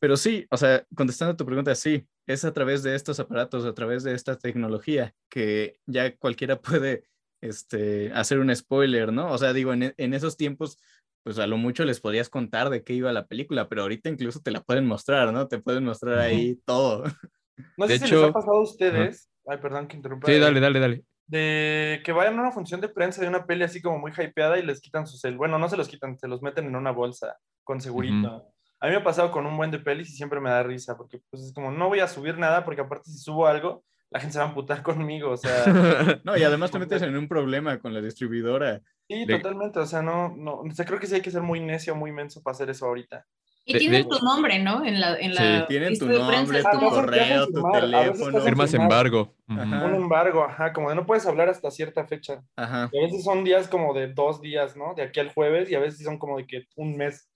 [0.00, 3.66] pero sí, o sea, contestando a tu pregunta, sí, es a través de estos aparatos,
[3.66, 7.04] a través de esta tecnología, que ya cualquiera puede
[7.42, 9.30] este, hacer un spoiler, ¿no?
[9.30, 10.78] O sea, digo, en, en esos tiempos,
[11.22, 14.40] pues a lo mucho les podías contar de qué iba la película, pero ahorita incluso
[14.40, 15.48] te la pueden mostrar, ¿no?
[15.48, 17.04] Te pueden mostrar ahí todo.
[17.76, 20.26] No sé si les ha pasado a ustedes, ay, perdón que interrumpa.
[20.26, 21.04] Sí, dale, dale, dale.
[21.26, 24.58] De que vayan a una función de prensa de una peli así como muy hypeada
[24.58, 25.36] y les quitan su cel.
[25.36, 28.50] Bueno, no se los quitan, se los meten en una bolsa con segurito.
[28.80, 30.96] A mí me ha pasado con un buen de pelis y siempre me da risa,
[30.96, 34.20] porque pues es como, no voy a subir nada, porque aparte si subo algo, la
[34.20, 35.64] gente se va a amputar conmigo, o sea...
[36.24, 38.80] no, y además te metes en un problema con la distribuidora.
[39.08, 41.60] Sí, totalmente, o sea, no, no, o sea, creo que sí hay que ser muy
[41.60, 43.26] necio, muy menso para hacer eso ahorita.
[43.64, 44.84] Y tiene tu nombre, ¿no?
[44.84, 48.40] En la, en la sí, tienen tu nombre, tu correo, tu teléfono.
[48.40, 49.34] Firmas embargo.
[49.46, 52.42] Un embargo, ajá, como de no puedes hablar hasta cierta fecha.
[52.56, 52.88] Ajá.
[52.92, 54.94] Y a veces son días como de dos días, ¿no?
[54.94, 57.29] De aquí al jueves, y a veces son como de que un mes.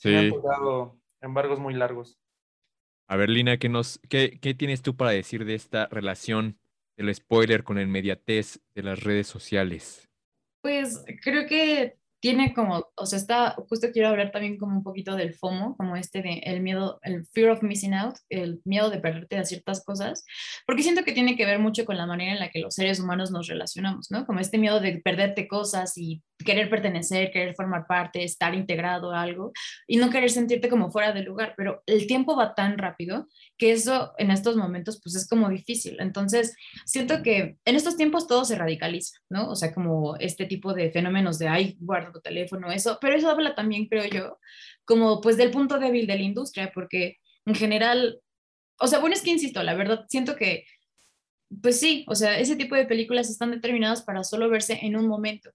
[0.00, 0.08] Sí.
[0.08, 2.18] Me han tocado embargos muy largos.
[3.06, 6.58] A ver, Lina, ¿qué, nos, qué, ¿qué tienes tú para decir de esta relación
[6.96, 10.08] del spoiler con el mediatez de las redes sociales?
[10.62, 15.16] Pues creo que tiene como, o sea, está, justo quiero hablar también como un poquito
[15.16, 19.00] del FOMO, como este de el miedo, el fear of missing out, el miedo de
[19.00, 20.24] perderte a ciertas cosas,
[20.66, 23.00] porque siento que tiene que ver mucho con la manera en la que los seres
[23.00, 24.26] humanos nos relacionamos, ¿no?
[24.26, 29.22] Como este miedo de perderte cosas y querer pertenecer, querer formar parte, estar integrado a
[29.22, 29.52] algo
[29.86, 33.70] y no querer sentirte como fuera de lugar, pero el tiempo va tan rápido que
[33.70, 35.98] eso en estos momentos pues es como difícil.
[36.00, 39.48] Entonces, siento que en estos tiempos todo se radicaliza, ¿no?
[39.48, 43.30] O sea, como este tipo de fenómenos de, ay, guarda tu teléfono, eso, pero eso
[43.30, 44.40] habla también, creo yo,
[44.84, 48.20] como pues del punto débil de la industria, porque en general,
[48.80, 50.64] o sea, bueno, es que insisto, la verdad, siento que
[51.62, 55.06] pues sí, o sea, ese tipo de películas están determinadas para solo verse en un
[55.06, 55.50] momento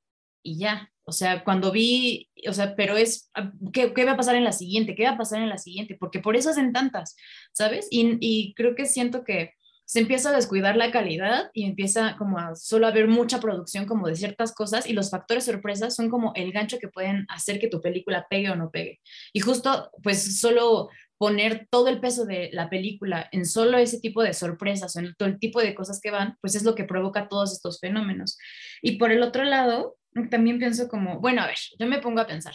[0.46, 0.92] y ya.
[1.04, 4.44] O sea, cuando vi, o sea, pero es, ah, ¿qué, ¿qué, va a pasar en
[4.44, 4.96] la siguiente?
[4.96, 5.98] ¿Qué va a pasar en la siguiente?
[6.00, 7.16] Porque por eso hacen tantas,
[7.52, 7.88] ¿sabes?
[7.92, 9.52] Y, y creo que siento que
[9.86, 14.08] se empieza a descuidar la calidad y empieza como a solo haber mucha producción como
[14.08, 17.68] de ciertas cosas y los factores sorpresas son como el gancho que pueden hacer que
[17.68, 19.00] tu película pegue o no pegue.
[19.32, 24.24] Y justo, pues solo poner todo el peso de la película en solo ese tipo
[24.24, 26.84] de sorpresas o en todo el tipo de cosas que van, pues es lo que
[26.84, 28.38] provoca todos estos fenómenos.
[28.82, 29.96] Y por el otro lado,
[30.30, 32.54] también pienso como, bueno, a ver, yo me pongo a pensar.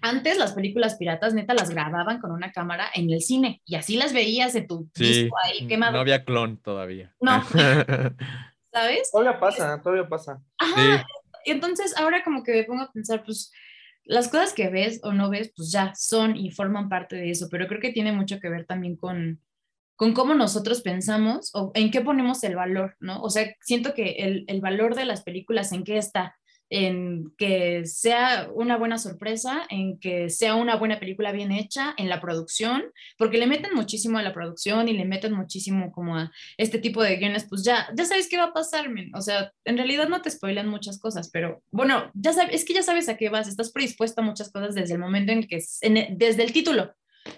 [0.00, 3.96] Antes las películas piratas neta las grababan con una cámara en el cine y así
[3.96, 5.94] las veías en tu disco ahí quemado.
[5.94, 7.14] No había clon todavía.
[7.20, 7.42] No.
[8.72, 9.10] ¿Sabes?
[9.10, 10.40] Todavía pasa, todavía pasa.
[10.58, 11.04] Ajá.
[11.44, 13.50] Entonces ahora como que me pongo a pensar, pues
[14.04, 17.48] las cosas que ves o no ves, pues ya son y forman parte de eso,
[17.50, 19.42] pero creo que tiene mucho que ver también con,
[19.96, 23.20] con cómo nosotros pensamos o en qué ponemos el valor, ¿no?
[23.20, 26.37] O sea, siento que el, el valor de las películas, ¿en qué está?
[26.70, 32.08] En que sea una buena sorpresa, en que sea una buena película bien hecha, en
[32.08, 32.84] la producción,
[33.16, 37.02] porque le meten muchísimo a la producción y le meten muchísimo como a este tipo
[37.02, 40.22] de guiones, pues ya, ya sabes qué va a pasar, o sea, en realidad no
[40.22, 43.48] te spoilan muchas cosas, pero bueno, ya sabes, es que ya sabes a qué vas,
[43.48, 45.62] estás predispuesta a muchas cosas desde el momento en que,
[46.10, 46.94] desde el título,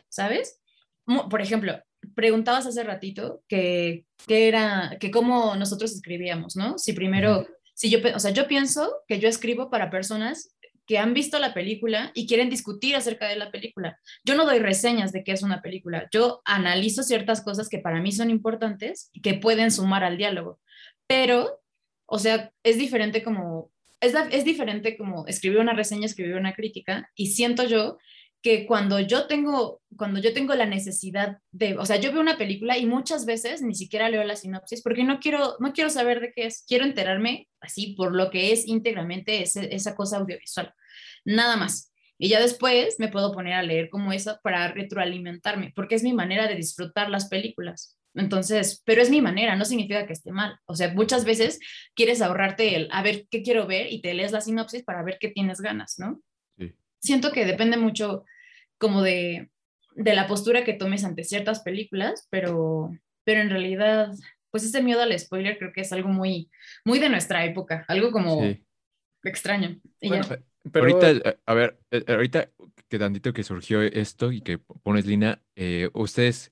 [0.09, 0.61] ¿sabes?
[1.05, 1.81] Por ejemplo,
[2.15, 6.79] preguntabas hace ratito que, que era, que cómo nosotros escribíamos, ¿no?
[6.79, 7.47] Si primero
[7.81, 10.55] si yo, o sea, yo pienso que yo escribo para personas
[10.87, 13.99] que han visto la película y quieren discutir acerca de la película.
[14.23, 18.03] Yo no doy reseñas de qué es una película, yo analizo ciertas cosas que para
[18.03, 20.61] mí son importantes y que pueden sumar al diálogo,
[21.07, 21.63] pero,
[22.05, 27.11] o sea, es diferente como, es, es diferente como escribir una reseña, escribir una crítica
[27.15, 27.97] y siento yo
[28.43, 32.39] que cuando yo tengo, cuando yo tengo la necesidad de, o sea, yo veo una
[32.39, 36.21] película y muchas veces ni siquiera leo la sinopsis porque no quiero, no quiero saber
[36.21, 40.73] de qué es, quiero enterarme así por lo que es íntegramente esa cosa audiovisual,
[41.25, 41.93] nada más.
[42.17, 46.13] Y ya después me puedo poner a leer como eso para retroalimentarme, porque es mi
[46.13, 47.99] manera de disfrutar las películas.
[48.15, 50.59] Entonces, pero es mi manera, no significa que esté mal.
[50.67, 51.61] O sea, muchas veces
[51.95, 53.93] quieres ahorrarte el, a ver, ¿qué quiero ver?
[53.93, 56.21] Y te lees la sinopsis para ver qué tienes ganas, ¿no?
[57.01, 58.25] Siento que depende mucho
[58.79, 59.51] como de,
[59.95, 62.91] de, la postura que tomes ante ciertas películas, pero,
[63.25, 64.13] pero en realidad,
[64.51, 66.51] pues ese miedo al spoiler creo que es algo muy,
[66.85, 68.43] muy de nuestra época, algo como
[69.23, 69.81] extraño.
[70.01, 70.25] pero...
[70.75, 72.51] Ahorita, eh, a ver, eh, ahorita
[72.89, 76.51] que tantito que surgió esto y que pones Lina, eh, ustedes,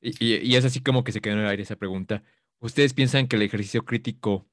[0.00, 2.22] y, y, es así como que se quedó en el aire esa pregunta,
[2.60, 4.48] ¿ustedes piensan que el ejercicio crítico,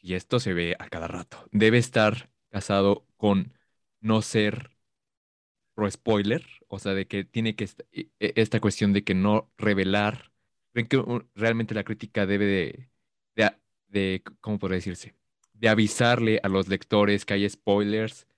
[0.00, 3.52] y esto se ve a cada rato, debe estar casado con
[4.04, 4.70] no ser
[5.74, 10.32] pro spoiler, o sea, de que tiene que e, esta cuestión de que no revelar,
[10.72, 11.02] ¿creen que
[11.34, 12.90] realmente la crítica debe de,
[13.34, 13.52] de,
[13.88, 15.14] de, ¿cómo podría decirse?
[15.54, 18.28] De avisarle a los lectores que hay spoilers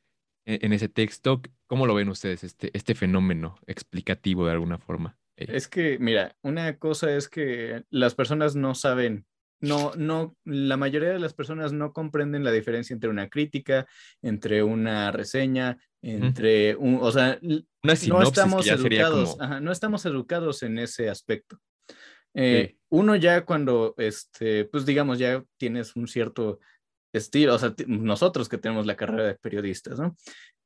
[0.44, 1.42] en, en, ese texto.
[1.66, 5.18] ¿Cómo lo ven ustedes, este, este fenómeno explicativo de alguna forma?
[5.36, 9.26] Es que, mira, una cosa es que las personas no saben
[9.60, 13.86] no, no, la mayoría de las personas no comprenden la diferencia entre una crítica,
[14.22, 17.92] entre una reseña, entre un, o sea, no
[18.22, 21.58] estamos educados, no estamos educados en ese aspecto.
[22.34, 26.60] Eh, uno ya cuando, este, pues digamos, ya tienes un cierto
[27.14, 30.14] estilo, o sea, nosotros que tenemos la carrera de periodistas, ¿no?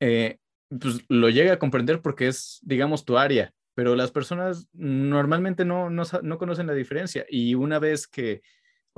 [0.00, 5.64] Eh, pues lo llega a comprender porque es, digamos, tu área, pero las personas normalmente
[5.64, 8.42] no, no, no conocen la diferencia y una vez que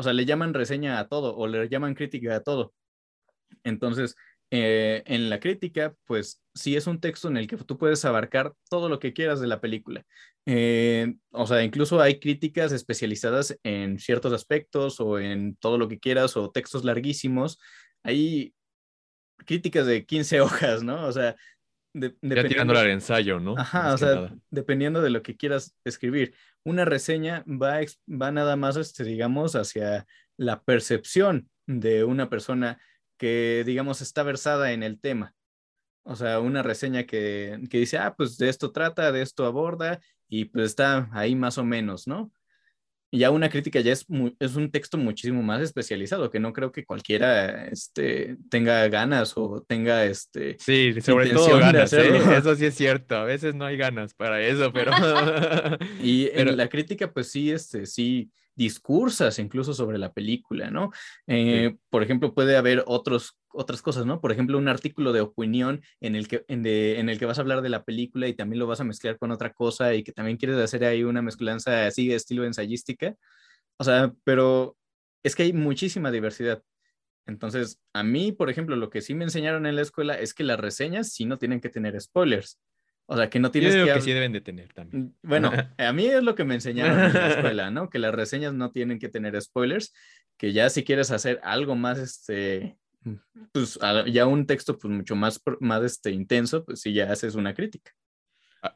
[0.02, 2.74] o sea, le llaman reseña a todo o le llaman crítica a todo.
[3.62, 4.16] Entonces,
[4.50, 8.52] eh, en la crítica, pues sí es un texto en el que tú puedes abarcar
[8.68, 10.04] todo lo que quieras de la película.
[10.44, 16.00] Eh, o sea, incluso hay críticas especializadas en ciertos aspectos o en todo lo que
[16.00, 17.60] quieras o textos larguísimos.
[18.02, 18.54] Hay
[19.46, 21.06] críticas de 15 hojas, ¿no?
[21.06, 21.36] O sea,
[21.94, 23.54] de, ya tirando al ensayo, ¿no?
[23.56, 26.34] Ajá, o sea, dependiendo de lo que quieras escribir.
[26.64, 32.80] Una reseña va, va nada más, este, digamos, hacia la percepción de una persona
[33.18, 35.34] que, digamos, está versada en el tema.
[36.04, 40.00] O sea, una reseña que, que dice, ah, pues de esto trata, de esto aborda,
[40.28, 42.32] y pues está ahí más o menos, ¿no?
[43.18, 44.06] Ya una crítica ya es,
[44.38, 49.62] es un texto muchísimo más especializado, que no creo que cualquiera este, tenga ganas o
[49.62, 50.56] tenga este...
[50.58, 52.16] Sí, sobre todo ganas, ¿eh?
[52.38, 54.92] eso sí es cierto, a veces no hay ganas para eso, pero...
[56.02, 60.90] y en la crítica, pues sí, este, sí discursas incluso sobre la película, ¿no?
[61.26, 64.20] Eh, por ejemplo, puede haber otros, otras cosas, ¿no?
[64.20, 67.42] Por ejemplo, un artículo de opinión en el, que, en, en, el que vas a
[67.42, 70.12] hablar de la película y también lo vas a mezclar con otra cosa y que
[70.12, 73.14] también quieres hacer ahí una mezclanza así de estilo ensayística.
[73.78, 74.76] O sea, pero
[75.22, 76.62] es que hay muchísima diversidad.
[77.26, 80.44] Entonces, a mí, por ejemplo, lo que sí me enseñaron en la escuela es que
[80.44, 82.60] las reseñas sí no tienen que tener spoilers.
[83.06, 83.94] O sea, que no tienes Yo que...
[83.94, 85.04] que sí deben de tener también.
[85.04, 87.90] Mm, bueno, a mí es lo que me enseñaron en la escuela, ¿no?
[87.90, 89.92] Que las reseñas no tienen que tener spoilers,
[90.36, 92.78] que ya si quieres hacer algo más, este,
[93.52, 97.54] pues ya un texto pues mucho más, más este, intenso, pues sí ya haces una
[97.54, 97.92] crítica.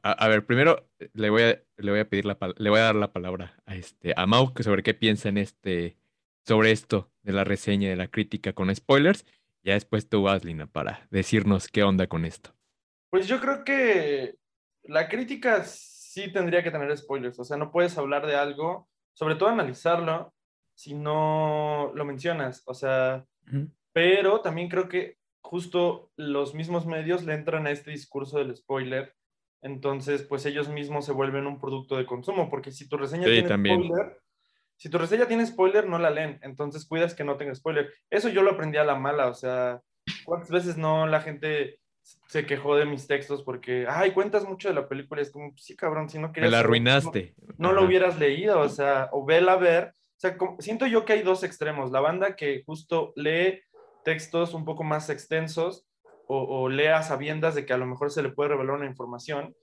[0.03, 2.97] A, ver, primero le voy a, le voy a pedir la le voy a dar
[2.97, 5.97] la palabra a este a Mau sobre qué piensa en este
[6.45, 9.25] sobre esto de la reseña de la crítica con spoilers.
[9.63, 12.53] Ya después tú vas, Lina, para decirnos qué onda con esto.
[13.11, 14.37] Pues yo creo que
[14.83, 19.35] la crítica sí tendría que tener spoilers, o sea, no puedes hablar de algo, sobre
[19.37, 20.33] todo analizarlo,
[20.75, 23.25] si no lo mencionas, o sea,
[23.97, 29.15] pero también creo que justo los mismos medios le entran a este discurso del spoiler,
[29.63, 33.49] entonces pues ellos mismos se vuelven un producto de consumo, porque si tu reseña tiene
[33.49, 34.21] spoiler,
[34.77, 37.91] si tu reseña tiene spoiler, no la leen, entonces cuidas que no tenga spoiler.
[38.11, 39.81] Eso yo lo aprendí a la mala, o sea,
[40.27, 41.81] ¿cuántas veces no la gente
[42.29, 45.23] se quejó de mis textos porque, ay, cuentas mucho de la película.
[45.23, 46.51] Es como, sí, cabrón, si no querías.
[46.51, 47.35] Me la arruinaste.
[47.57, 49.95] No, lo hubieras leído, o sea, o vela a ver.
[50.17, 51.91] O sea, siento yo que hay dos extremos.
[51.91, 53.63] La banda que justo lee
[54.07, 55.85] textos un poco más extensos
[56.29, 59.55] o, o lea sabiendas de que a lo mejor se le puede revelar una información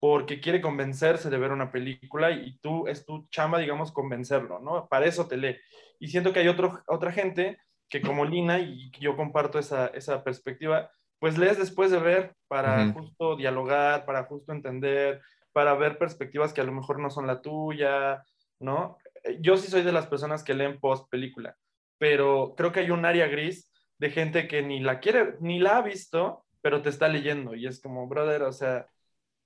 [0.00, 4.88] porque quiere convencerse de ver una película y tú es tu chamba, digamos, convencerlo, ¿no?
[4.88, 5.58] Para eso te lee.
[6.00, 10.24] Y siento que hay otro, otra gente que como Lina, y yo comparto esa, esa
[10.24, 15.20] perspectiva, pues lees después de ver para justo dialogar, para justo entender,
[15.52, 18.24] para ver perspectivas que a lo mejor no son la tuya,
[18.58, 18.96] ¿no?
[19.40, 21.54] Yo sí soy de las personas que leen post película,
[21.98, 23.71] pero creo que hay un área gris
[24.02, 27.68] de gente que ni la quiere, ni la ha visto, pero te está leyendo y
[27.68, 28.88] es como, brother, o sea,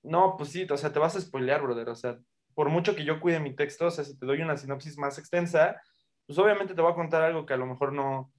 [0.03, 2.16] no, pues sí, o sea, te vas a spoilear, brother, o sea,
[2.55, 5.19] por mucho que yo cuide mi texto, o sea, si te doy una sinopsis más
[5.19, 5.79] extensa,
[6.27, 8.33] pues obviamente te voy a contar algo que a lo mejor no,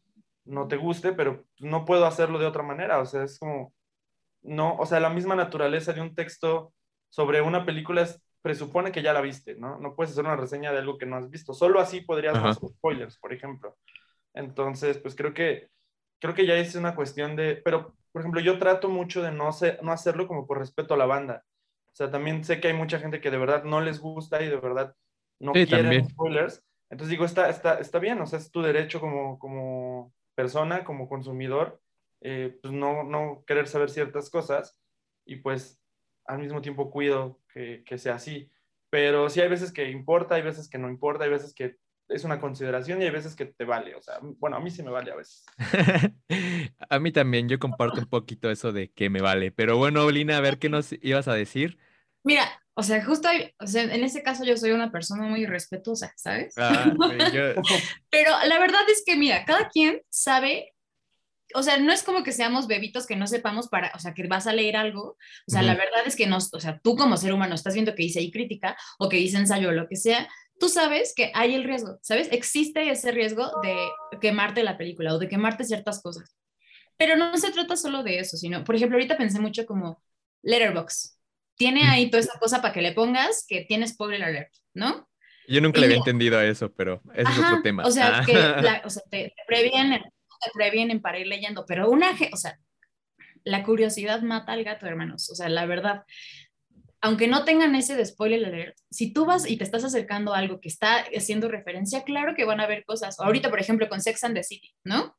[0.46, 3.00] no te guste, pero no puedo hacerlo de otra manera.
[3.00, 3.76] O sea, es como,
[4.42, 6.74] no, o sea, la misma naturaleza de un texto
[7.10, 8.08] sobre una película
[8.42, 9.78] presupone que ya la viste, ¿no?
[9.78, 11.54] No puedes hacer una reseña de algo que no has visto.
[11.54, 13.78] Solo así podrías hacer spoilers, por ejemplo.
[14.34, 15.70] Entonces, pues creo que,
[16.20, 19.50] creo que ya es una cuestión de, pero, por ejemplo, yo trato mucho de no,
[19.82, 21.44] no hacerlo como por respeto a la banda.
[21.88, 24.48] O sea, también sé que hay mucha gente que de verdad no les gusta y
[24.48, 24.96] de verdad
[25.40, 26.64] no quieren spoilers.
[26.90, 31.10] Entonces digo, está, está, está bien, o sea, es tu derecho como, como, persona, como
[31.10, 31.82] consumidor,
[32.22, 34.78] eh, pues no, no querer saber ciertas cosas
[35.26, 35.82] y pues
[36.26, 38.52] al mismo tiempo cuido que, que, sea así.
[38.92, 41.78] Pero sí hay veces que importa, hay veces que no importa, hay veces que
[42.10, 43.96] es una consideración y hay veces que te vale.
[43.96, 45.46] O sea, bueno, a mí sí me vale a veces.
[46.90, 49.52] a mí también, yo comparto un poquito eso de que me vale.
[49.52, 51.78] Pero bueno, Lina, a ver qué nos ibas a decir.
[52.24, 53.28] Mira, o sea, justo
[53.60, 56.54] o sea, en ese caso yo soy una persona muy respetuosa, ¿sabes?
[56.58, 56.94] Ah,
[58.12, 60.76] Pero la verdad es que, mira, cada quien sabe,
[61.56, 64.28] o sea, no es como que seamos bebitos que no sepamos para, o sea, que
[64.28, 65.18] vas a leer algo,
[65.48, 67.96] o sea, la verdad es que no, o sea, tú como ser humano estás viendo
[67.96, 71.32] que dice ahí crítica o que dice ensayo o lo que sea, tú sabes que
[71.34, 72.30] hay el riesgo, ¿sabes?
[72.32, 73.76] Existe ese riesgo de
[74.20, 76.36] quemarte la película o de quemarte ciertas cosas.
[76.98, 80.02] Pero no se trata solo de eso, sino, por ejemplo, ahorita pensé mucho como
[80.42, 81.18] Letterbox
[81.58, 85.10] tiene ahí toda esa cosa para que le pongas que tiene spoiler alert, ¿no?
[85.48, 87.84] Yo nunca le había entendido a eso, pero ese es otro tema.
[87.86, 88.82] O sea, que ah.
[88.86, 92.60] o sea, te, previenen, te previenen para ir leyendo, pero una, o sea,
[93.44, 95.30] la curiosidad mata al gato, hermanos.
[95.30, 96.04] O sea, la verdad,
[97.02, 100.40] aunque no tengan ese de spoiler alert, si tú vas y te estás acercando a
[100.40, 103.20] algo que está haciendo referencia, claro que van a haber cosas.
[103.20, 105.16] Ahorita, por ejemplo, con Sex and the City, ¿no?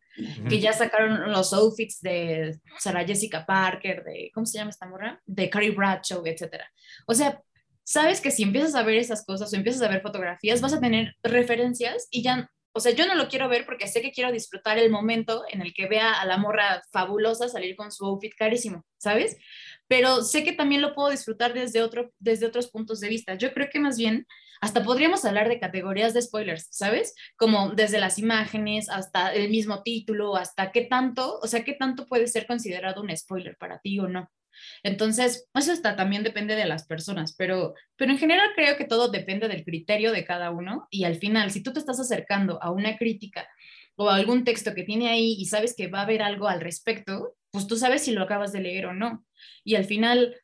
[0.48, 5.22] Que ya sacaron los outfits de Sarah Jessica Parker, de, ¿cómo se llama esta morra?
[5.24, 6.62] De Carrie Bradshaw, etc.
[7.06, 7.40] O sea,
[7.84, 10.80] sabes que si empiezas a ver esas cosas o empiezas a ver fotografías, vas a
[10.80, 14.30] tener referencias y ya o sea, yo no lo quiero ver porque sé que quiero
[14.30, 18.32] disfrutar el momento en el que vea a la morra fabulosa salir con su outfit
[18.36, 19.36] carísimo, ¿sabes?
[19.88, 23.34] Pero sé que también lo puedo disfrutar desde, otro, desde otros puntos de vista.
[23.34, 24.26] Yo creo que más bien
[24.60, 27.14] hasta podríamos hablar de categorías de spoilers, ¿sabes?
[27.36, 32.06] Como desde las imágenes hasta el mismo título, hasta qué tanto, o sea, qué tanto
[32.06, 34.30] puede ser considerado un spoiler para ti o no.
[34.82, 39.10] Entonces, eso está, también depende de las personas, pero, pero en general creo que todo
[39.10, 42.70] depende del criterio de cada uno y al final, si tú te estás acercando a
[42.70, 43.48] una crítica
[43.96, 46.60] o a algún texto que tiene ahí y sabes que va a haber algo al
[46.60, 49.24] respecto, pues tú sabes si lo acabas de leer o no.
[49.64, 50.36] Y al final,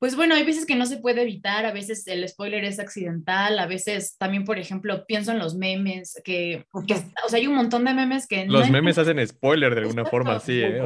[0.00, 3.58] pues bueno, hay veces que no se puede evitar, a veces el spoiler es accidental,
[3.58, 7.84] a veces también, por ejemplo, pienso en los memes, que, o sea, hay un montón
[7.84, 8.46] de memes que...
[8.46, 10.80] Los memes hacen spoiler de alguna forma, sí, ¿eh?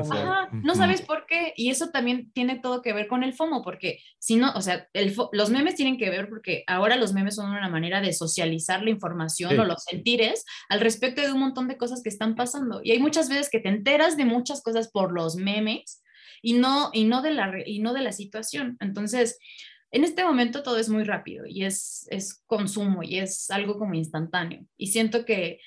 [0.50, 4.00] no sabes por qué, y eso también tiene todo que ver con el FOMO, porque
[4.18, 7.50] si no, o sea, el, los memes tienen que ver porque ahora los memes son
[7.50, 11.76] una manera de socializar la información o los sentires al respecto de un montón de
[11.76, 15.12] cosas que están pasando, y hay muchas veces que te enteras de muchas cosas por
[15.12, 16.00] los memes,
[16.44, 18.76] y no, y no, de, la, y no de la situación.
[18.78, 19.38] Entonces,
[19.90, 23.94] en este momento todo es muy rápido y es, es consumo y es algo como
[23.94, 24.66] instantáneo.
[24.76, 25.60] Y siento que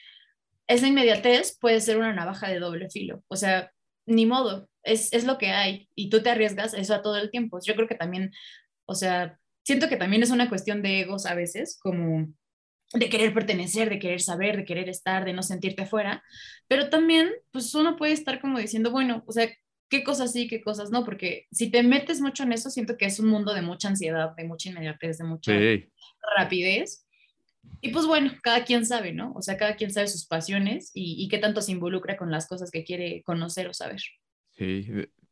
[0.68, 3.24] esa inmediatez puede ser una navaja de doble filo.
[3.28, 3.72] O sea,
[4.06, 7.32] ni modo, es, es lo que hay y tú te arriesgas eso a todo el
[7.32, 7.60] tiempo.
[7.66, 8.32] Yo creo que también,
[8.86, 12.28] o sea, siento que también es una cuestión de egos a veces, como
[12.94, 16.24] de querer pertenecer, de querer saber, de querer estar, de no sentirte afuera,
[16.68, 19.50] pero también, pues uno puede estar como diciendo, bueno, o sea,
[19.90, 23.06] qué cosas sí, qué cosas no, porque si te metes mucho en eso, siento que
[23.06, 25.54] es un mundo de mucha ansiedad, de mucha inmediatez, de mucha
[26.38, 27.06] rapidez.
[27.82, 29.34] Y pues bueno, cada quien sabe, ¿no?
[29.36, 32.72] O sea, cada quien sabe sus pasiones y, qué tanto se involucra con las cosas
[32.72, 34.02] que quiere conocer o saber.
[34.52, 34.88] Sí.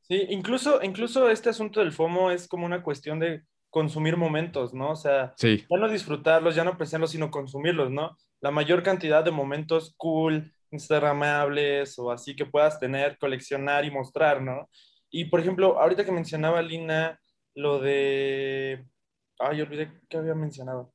[0.08, 3.42] Sí, incluso, incluso este asunto del FOMO es como una cuestión de
[3.72, 4.92] consumir momentos, ¿no?
[4.92, 8.16] O sea, ya no disfrutarlos, ya no apreciarlos, sino consumirlos, ¿no?
[8.40, 14.42] La mayor cantidad de momentos cool, instagramables o así que puedas tener, coleccionar y mostrar,
[14.42, 14.70] ¿no?
[15.10, 17.20] Y por ejemplo, ahorita que mencionaba Lina
[17.56, 18.86] lo de...
[19.40, 20.94] Ay, olvidé que había mencionado.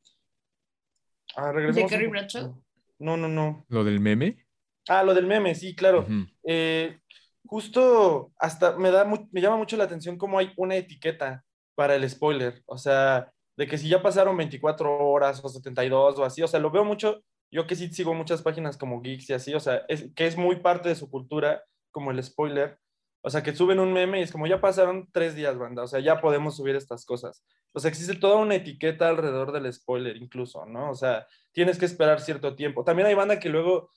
[1.36, 2.62] Ah, ¿De Carrie Bradshaw?
[2.98, 3.64] No, no, no.
[3.68, 4.44] ¿Lo del meme?
[4.88, 6.06] Ah, lo del meme, sí, claro.
[6.44, 6.98] Eh,
[7.46, 12.08] justo hasta me, da me llama mucho la atención cómo hay una etiqueta para el
[12.08, 12.62] spoiler.
[12.66, 16.60] O sea, de que si ya pasaron 24 horas o 72 o así, o sea,
[16.60, 19.82] lo veo mucho yo que sí sigo muchas páginas como Geeks y así, o sea,
[19.88, 22.78] es, que es muy parte de su cultura, como el spoiler.
[23.22, 25.86] O sea, que suben un meme y es como ya pasaron tres días, banda, o
[25.86, 27.44] sea, ya podemos subir estas cosas.
[27.72, 30.90] O sea, existe toda una etiqueta alrededor del spoiler incluso, ¿no?
[30.90, 32.82] O sea, tienes que esperar cierto tiempo.
[32.82, 33.90] También hay banda que luego,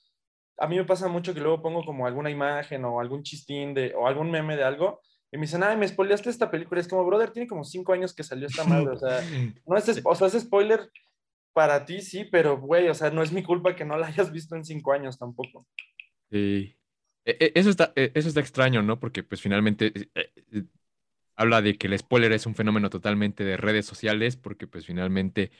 [0.58, 3.94] a mí me pasa mucho que luego pongo como alguna imagen o algún chistín de,
[3.94, 5.00] o algún meme de algo
[5.34, 6.80] y me dicen, ay, me spoileaste esta película.
[6.80, 8.90] Es como, brother, tiene como cinco años que salió esta madre.
[8.90, 9.20] O sea,
[9.66, 10.88] no es, o sea, es spoiler
[11.54, 14.30] para ti sí, pero güey, o sea, no es mi culpa que no la hayas
[14.30, 15.66] visto en cinco años tampoco.
[16.30, 16.76] Sí.
[17.24, 19.00] E, e, eso está, e, eso está extraño, ¿no?
[19.00, 20.64] Porque pues finalmente eh, eh,
[21.36, 25.52] habla de que el spoiler es un fenómeno totalmente de redes sociales, porque pues finalmente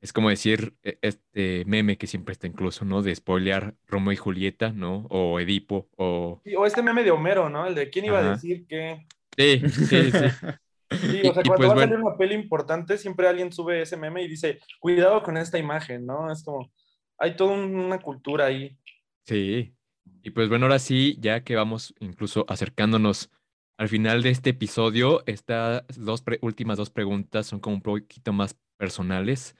[0.00, 3.02] es como decir este meme que siempre está incluso, ¿no?
[3.02, 5.06] De spoilear Romeo y Julieta, ¿no?
[5.10, 6.40] O Edipo, o...
[6.56, 7.66] o este meme de Homero, ¿no?
[7.66, 9.06] El de quién iba a decir que...
[9.36, 10.18] Sí, sí, sí.
[10.90, 13.96] Sí, o sea, cuando pues va a salir una peli importante, siempre alguien sube ese
[13.96, 16.32] meme y dice, cuidado con esta imagen, ¿no?
[16.32, 16.72] Es como,
[17.18, 18.78] hay toda una cultura ahí.
[19.26, 19.74] Sí,
[20.22, 23.30] y pues bueno, ahora sí, ya que vamos incluso acercándonos
[23.76, 28.58] al final de este episodio, estas dos últimas dos preguntas son como un poquito más
[28.76, 29.54] personales.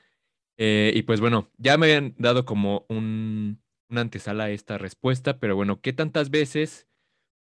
[0.56, 5.38] Eh, y pues bueno, ya me habían dado como un, una antesala a esta respuesta,
[5.38, 6.87] pero bueno, ¿qué tantas veces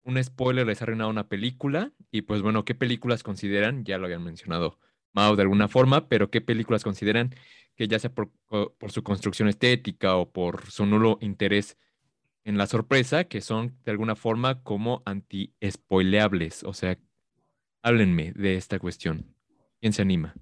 [0.08, 1.92] un spoiler les ha arruinado una película.
[2.12, 3.84] Y pues bueno, ¿qué películas consideran?
[3.84, 4.80] Ya lo habían mencionado
[5.12, 7.36] Mao de alguna forma, pero ¿qué películas consideran
[7.76, 8.32] que ya sea por,
[8.90, 11.78] su construcción estética o por su nulo interés
[12.46, 16.64] en la sorpresa, que son de alguna forma como anti-spoileables?
[16.64, 16.98] O sea,
[17.82, 19.36] háblenme de esta cuestión.
[19.82, 20.34] ¿Quién se anima?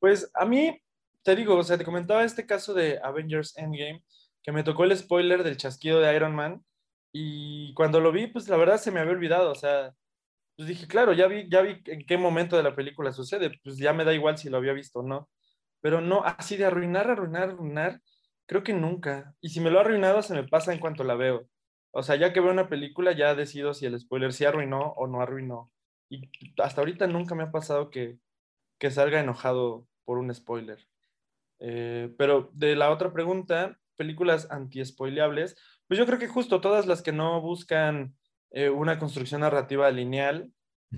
[0.00, 0.82] Pues a mí,
[1.22, 4.02] te digo, o sea, te comentaba este caso de Avengers Endgame,
[4.42, 6.64] que me tocó el spoiler del chasquido de Iron Man
[7.12, 9.94] y cuando lo vi, pues la verdad se me había olvidado, o sea,
[10.56, 13.78] pues dije, claro, ya vi, ya vi en qué momento de la película sucede, pues
[13.78, 15.30] ya me da igual si lo había visto o no.
[15.80, 18.00] Pero no, así de arruinar, arruinar, arruinar,
[18.46, 19.34] creo que nunca.
[19.40, 21.48] Y si me lo ha arruinado, se me pasa en cuanto la veo.
[21.92, 25.06] O sea, ya que veo una película, ya decido si el spoiler sí arruinó o
[25.06, 25.72] no arruinó.
[26.10, 26.30] Y
[26.62, 28.18] hasta ahorita nunca me ha pasado que,
[28.78, 30.86] que salga enojado por un spoiler.
[31.60, 37.02] Eh, pero de la otra pregunta, películas anti-spoileables, pues yo creo que justo todas las
[37.02, 38.14] que no buscan
[38.50, 40.50] eh, una construcción narrativa lineal,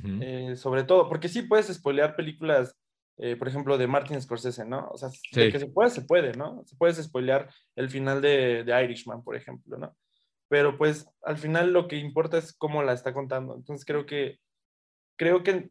[0.05, 2.79] eh, sobre todo, porque sí puedes spoilear películas,
[3.19, 4.89] eh, por ejemplo, de Martin Scorsese, ¿no?
[4.93, 6.63] O sea, que se puede, se puede, ¿no?
[6.65, 9.97] Se puede spoilear el final de, de, Irishman, por ejemplo, ¿no?
[10.49, 13.57] Pero pues al final lo que importa es cómo la está contando.
[13.57, 14.39] Entonces creo que,
[15.17, 15.71] creo que,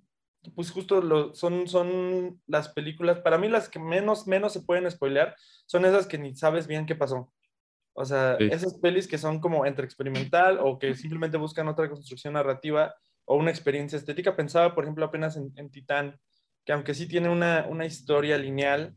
[0.55, 4.89] pues justo lo, son, son las películas, para mí las que menos, menos se pueden
[4.89, 5.35] spoilear
[5.65, 7.31] son esas que ni sabes bien qué pasó.
[7.93, 12.33] O sea, esas pelis que son como entre experimental o que simplemente buscan otra construcción
[12.33, 14.35] narrativa o una experiencia estética.
[14.35, 16.17] Pensaba, por ejemplo, apenas en, en Titán,
[16.65, 18.95] que aunque sí tiene una, una historia lineal,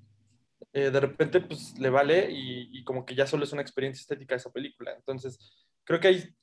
[0.73, 4.01] eh, de repente pues le vale y, y, como que ya solo es una experiencia
[4.01, 4.93] estética esa película.
[4.93, 5.39] Entonces,
[5.85, 6.35] creo que hay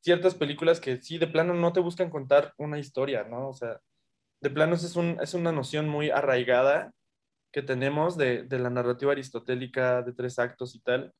[0.00, 3.48] ciertas películas que sí, de plano no te buscan contar una historia, ¿no?
[3.48, 3.80] O sea,
[4.42, 6.92] de plano es, un, es una noción muy arraigada
[7.52, 11.14] que tenemos de, de, la narrativa aristotélica de tres actos y tal.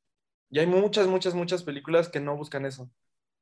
[0.51, 2.91] Y hay muchas, muchas, muchas películas que no buscan eso.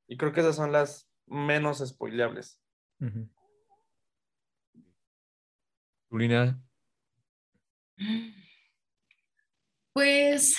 [0.06, 2.60] Y creo que esas son las menos spoileables.
[3.00, 3.28] Uh -huh.
[9.92, 10.58] Pues,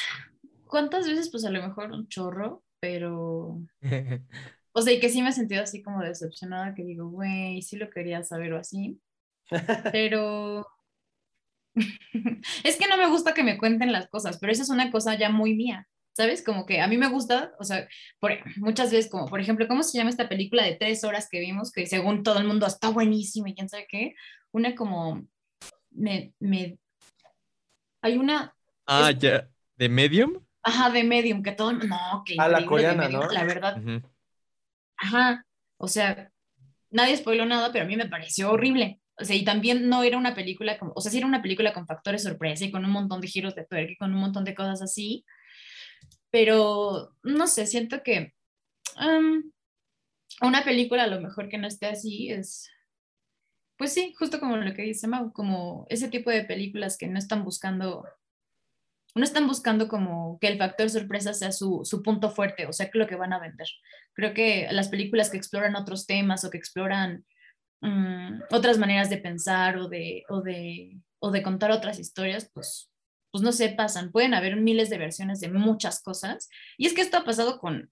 [0.66, 1.30] ¿cuántas veces?
[1.30, 3.62] Pues a lo mejor un chorro, pero...
[4.74, 7.76] O sea, y que sí me he sentido así como decepcionada, que digo, güey, sí
[7.76, 9.02] lo quería saber o así.
[9.92, 10.68] Pero
[12.64, 15.16] es que no me gusta que me cuenten las cosas, pero esa es una cosa
[15.18, 16.44] ya muy mía, ¿sabes?
[16.44, 17.88] Como que a mí me gusta, o sea,
[18.20, 21.40] por, muchas veces, como por ejemplo, ¿cómo se llama esta película de tres horas que
[21.40, 21.72] vimos?
[21.72, 24.16] Que según todo el mundo está buenísima y quién sabe qué.
[24.52, 25.26] Una como,
[25.92, 26.78] me, me,
[28.02, 28.56] hay una...
[28.86, 30.44] Ah, es, ya, ¿de Medium?
[30.64, 32.36] Ajá, de Medium, que todo, no, que...
[32.38, 33.32] Ah, la coreana, medium, ¿no?
[33.32, 33.78] La verdad.
[33.78, 34.04] Uh -huh.
[34.98, 35.46] Ajá,
[35.78, 36.32] o sea,
[36.92, 39.01] nadie spoiló nada, pero a mí me pareció horrible.
[39.22, 41.74] O sea, y también no era una película, como, o sea, sí era una película
[41.74, 44.44] con factores sorpresa y con un montón de giros de tuerca y con un montón
[44.46, 45.26] de cosas así,
[46.32, 48.34] pero no sé, siento que
[48.98, 49.52] um,
[50.42, 52.70] una película a lo mejor que no esté así es,
[53.78, 57.18] pues sí, justo como lo que dice Mau, como ese tipo de películas que no
[57.18, 58.06] están buscando,
[59.16, 62.90] no están buscando como que el factor sorpresa sea su, su punto fuerte, o sea,
[62.90, 63.68] que lo que van a vender.
[64.14, 67.26] Creo que las películas que exploran otros temas o que exploran
[67.82, 72.92] um, otras maneras de pensar o de, o, de, o de contar otras historias, pues,
[73.32, 74.12] pues no sé, pasan.
[74.12, 76.50] Pueden haber miles de versiones de muchas cosas.
[76.78, 77.92] Y es que esto ha pasado con,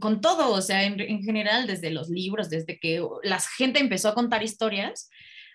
[0.00, 4.08] con todo, o sea, en, en general, desde los libros, desde que la gente empezó
[4.08, 5.10] a contar historias.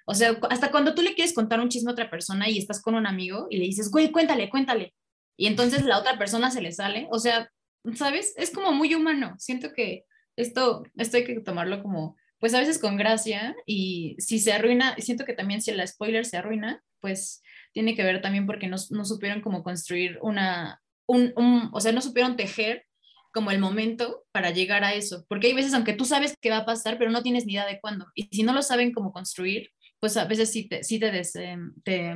[0.05, 2.81] O sea, hasta cuando tú le quieres contar un chisme a otra persona y estás
[2.81, 4.93] con un amigo y le dices, güey, cuéntale, cuéntale.
[5.38, 7.07] Y entonces la otra persona se le sale.
[7.09, 7.49] O sea,
[7.95, 8.34] ¿sabes?
[8.38, 9.36] Es como muy humano.
[9.39, 10.05] Siento que
[10.36, 14.97] esto, esto hay que tomarlo como, pues a veces con gracia y si se arruina,
[14.97, 17.41] siento que también si la spoiler se arruina, pues
[17.71, 21.93] tiene que ver también porque no, no supieron cómo construir una, un, un, o sea,
[21.93, 22.85] no supieron tejer
[23.31, 26.57] como el momento para llegar a eso, porque hay veces, aunque tú sabes qué va
[26.57, 29.13] a pasar, pero no tienes ni idea de cuándo, y si no lo saben cómo
[29.13, 29.69] construir,
[30.01, 32.13] pues a veces sí te, sí te, des, eh, te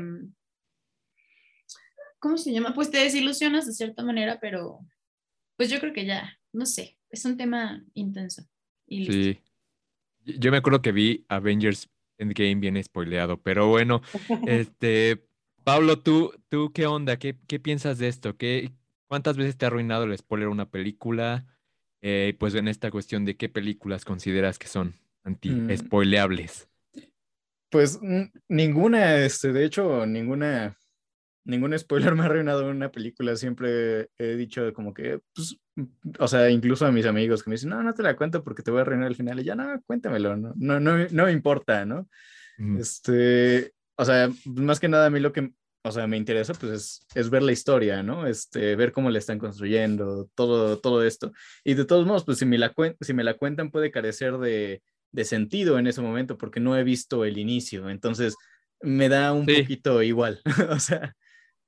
[2.19, 2.73] ¿cómo se llama?
[2.73, 4.82] Pues te desilusionas de cierta manera, pero
[5.55, 8.43] pues yo creo que ya, no sé, es un tema intenso.
[8.89, 9.39] Y sí.
[10.28, 14.01] Yo me acuerdo que vi Avengers Endgame bien spoileado, pero bueno,
[14.47, 15.25] este,
[15.63, 17.17] Pablo, ¿tú, tú qué onda?
[17.17, 18.38] ¿Qué, qué piensas de esto?
[18.38, 18.71] ¿Qué,
[19.07, 21.45] ¿Cuántas veces te ha arruinado el spoiler una película?
[22.01, 26.67] Eh, pues en esta cuestión de qué películas consideras que son anti-spoileables.
[27.69, 27.99] Pues
[28.47, 30.78] ninguna, este, de hecho, ninguna
[31.48, 33.36] ningún spoiler me ha arruinado una película.
[33.36, 35.58] Siempre he dicho como que, pues,
[36.20, 38.62] o sea, incluso a mis amigos que me dicen, no, no te la cuento porque
[38.62, 39.39] te voy a arruinar el final.
[39.39, 42.08] Y ya, no, cuéntamelo, no, no, no, no me importa, ¿no?
[42.58, 42.78] Mm.
[42.78, 45.52] Este, o sea, más que nada a mí lo que,
[45.84, 48.28] o sea, me interesa, pues es, es ver la historia, ¿no?
[48.28, 51.32] Este, ver cómo le están construyendo, todo, todo esto.
[51.64, 54.82] Y de todos modos, pues si me la, si me la cuentan puede carecer de,
[55.12, 57.89] de sentido en ese momento porque no he visto el inicio.
[57.89, 58.36] Entonces,
[58.82, 59.62] me da un sí.
[59.62, 60.41] poquito igual.
[60.70, 61.16] o sea,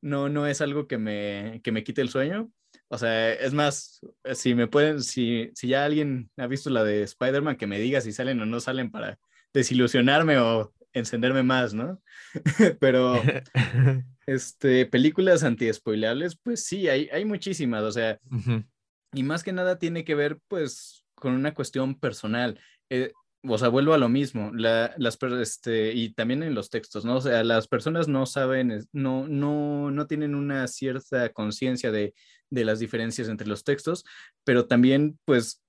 [0.01, 2.51] no, no es algo que me, que me quite el sueño.
[2.87, 3.99] O sea, es más,
[4.33, 8.01] si me pueden, si, si ya alguien ha visto la de Spider-Man, que me diga
[8.01, 9.19] si salen o no salen para
[9.53, 12.01] desilusionarme o encenderme más, ¿no?
[12.79, 13.21] Pero,
[14.25, 18.67] este, películas anti-spoilables, pues sí, hay, hay muchísimas, o sea, uh -huh.
[19.13, 22.59] y más que nada tiene que ver, pues, con una cuestión personal.
[22.89, 23.11] Eh,
[23.43, 27.17] o sea, vuelvo a lo mismo, la, las, este, y también en los textos, ¿no?
[27.17, 32.13] O sea, las personas no saben, no, no, no tienen una cierta conciencia de,
[32.49, 34.03] de las diferencias entre los textos,
[34.43, 35.61] pero también, pues,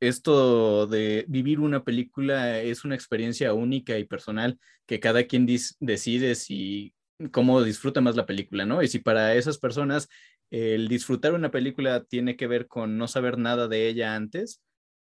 [0.00, 6.34] esto de vivir una película es una experiencia única y personal que cada quien decide
[6.34, 6.94] si
[7.30, 8.82] cómo disfruta más la película, ¿no?
[8.82, 10.08] Y si para esas personas
[10.50, 14.60] el disfrutar una película tiene que ver con no saber nada de ella antes,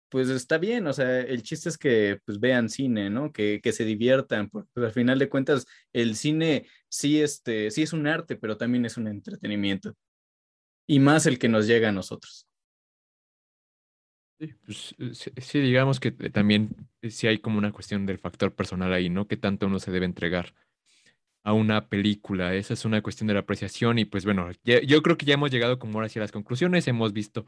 [0.10, 3.32] pues está bien, o sea, el chiste es que pues vean cine, ¿no?
[3.32, 7.84] Que, que se diviertan, porque pues, al final de cuentas el cine sí, este, sí
[7.84, 9.94] es un arte, pero también es un entretenimiento.
[10.88, 12.48] Y más el que nos llega a nosotros.
[14.40, 14.96] Sí, pues,
[15.38, 16.76] sí, digamos que también
[17.10, 19.28] sí hay como una cuestión del factor personal ahí, ¿no?
[19.28, 20.54] Que tanto uno se debe entregar
[21.44, 22.54] a una película.
[22.54, 25.50] Esa es una cuestión de la apreciación y pues bueno, yo creo que ya hemos
[25.50, 27.46] llegado como ahora hacia las conclusiones, hemos visto,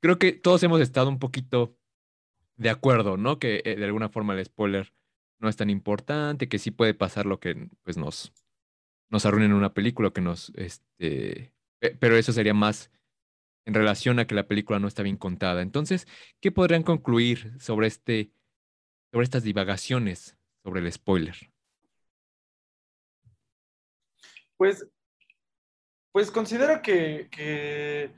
[0.00, 1.76] creo que todos hemos estado un poquito
[2.56, 3.38] de acuerdo, ¿no?
[3.38, 4.92] Que eh, de alguna forma el spoiler
[5.38, 8.32] no es tan importante, que sí puede pasar lo que pues nos,
[9.10, 11.52] nos arruinen una película, que nos, este,
[12.00, 12.90] pero eso sería más
[13.66, 15.62] en relación a que la película no está bien contada.
[15.62, 16.06] Entonces,
[16.40, 18.30] ¿qué podrían concluir sobre este,
[19.12, 21.36] sobre estas divagaciones sobre el spoiler?
[24.56, 24.86] Pues,
[26.12, 28.12] pues considero que, que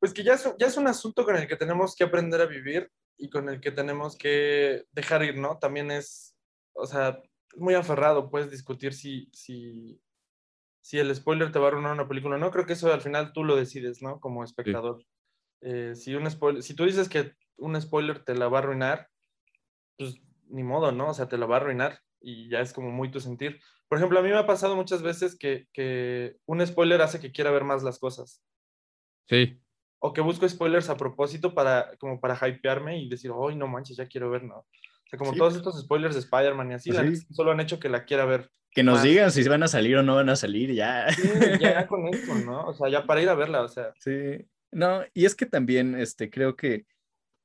[0.00, 2.46] pues que ya es, ya es un asunto con el que tenemos que aprender a
[2.46, 5.58] vivir y con el que tenemos que dejar ir, ¿no?
[5.58, 6.34] También es,
[6.72, 7.22] o sea,
[7.54, 10.00] muy aferrado, puedes discutir si, si,
[10.80, 12.38] si el spoiler te va a arruinar una película.
[12.38, 14.20] No creo que eso al final tú lo decides, ¿no?
[14.20, 15.04] Como espectador.
[15.60, 19.10] Eh, si, un spoiler, si tú dices que un spoiler te la va a arruinar,
[19.98, 20.16] pues
[20.48, 21.10] ni modo, ¿no?
[21.10, 23.60] O sea, te la va a arruinar y ya es como muy tu sentir.
[23.86, 27.32] Por ejemplo, a mí me ha pasado muchas veces que, que un spoiler hace que
[27.32, 28.42] quiera ver más las cosas.
[29.28, 29.60] Sí.
[30.00, 33.96] O que busco spoilers a propósito para, como para hypearme y decir, ¡ay, no manches,
[33.96, 34.66] ya quiero ver, ¿no?
[35.10, 36.90] sea, como todos estos spoilers de Spider-Man y así,
[37.30, 38.50] solo han hecho que la quiera ver.
[38.72, 41.10] Que nos digan si van a salir o no van a salir, ya.
[41.12, 41.28] Sí,
[41.60, 42.68] ya con esto, ¿no?
[42.68, 43.92] O sea, ya para ir a verla, o sea.
[43.98, 44.46] Sí.
[44.70, 46.86] No, y es que también, este, creo que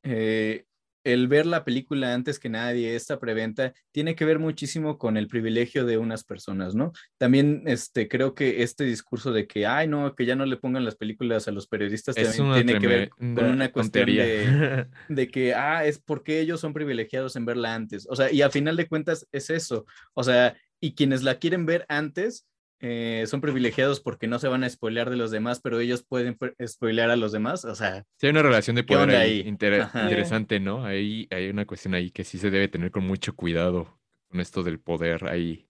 [0.03, 0.66] eh,
[1.06, 5.28] el ver la película antes que nadie, esta preventa, tiene que ver muchísimo con el
[5.28, 6.91] privilegio de unas personas, ¿no?
[7.18, 10.84] También este, creo que este discurso de que, ay, no, que ya no le pongan
[10.84, 15.53] las películas a los periodistas, también tiene que ver con una cuestión de, de, que,
[15.53, 18.08] ah, es porque ellos son privilegiados en verla antes.
[18.10, 19.86] O sea, y a final de cuentas es eso.
[20.16, 22.47] O sea, y quienes la quieren ver antes,
[22.80, 26.38] eh, son privilegiados porque no se van a spoilear de los demás, pero ellos pueden
[26.65, 27.65] spoilear a los demás.
[27.65, 30.86] O sea, sí hay una relación de poder ahí, interesante, ¿no?
[30.86, 33.99] Ahí hay una cuestión ahí que sí se debe tener con mucho cuidado
[34.30, 35.67] con esto del poder ahí.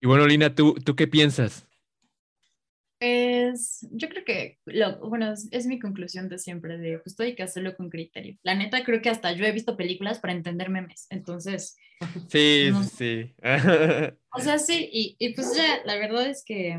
[0.00, 1.67] Y bueno, Lina, ¿tú, tú qué piensas?
[3.00, 7.44] Es, yo creo que, lo, bueno, es, mi conclusión de siempre, de justo hay que
[7.44, 8.36] hacerlo con criterio.
[8.42, 11.76] La neta, creo que hasta yo he visto películas para entender memes, entonces...
[12.28, 13.34] Sí, sí.
[14.32, 16.78] o sea, sí, y, y, pues ya, la verdad es que,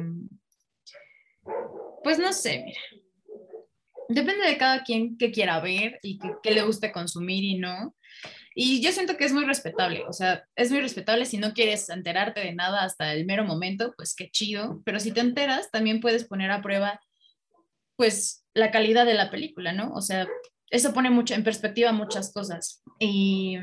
[2.04, 2.80] pues no sé, mira,
[4.10, 7.96] depende de cada quien que quiera ver y que, que le guste consumir y no.
[8.56, 11.90] Y yo siento que es muy respetable, o sea, es muy respetable si no quieres
[11.90, 16.02] enterarte de nada hasta el mero momento, pues qué chido, pero si te enteras, también
[16.02, 17.00] puedes poner a prueba,
[17.96, 19.94] pues, la calidad de la película, ¿no?
[19.94, 20.28] O sea,
[20.70, 22.84] eso pone mucho en perspectiva muchas cosas.
[23.00, 23.58] Y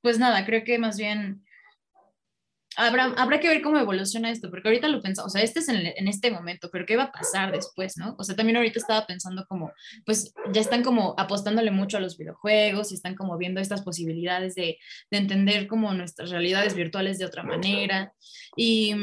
[0.00, 1.44] pues nada, creo que más bien
[2.78, 6.06] habrá, que ver cómo evoluciona esto, porque ahorita lo pensamos, o sea, este es en,
[6.06, 8.14] este momento, pero ¿qué va a pasar después, no?
[8.18, 9.72] O sea, también ahorita estaba pensando como,
[10.06, 14.54] pues ya están como apostándole mucho a los videojuegos y están como viendo estas posibilidades
[14.54, 14.78] de,
[15.10, 18.12] de entender como nuestras realidades virtuales de otra manera.
[18.56, 18.94] Y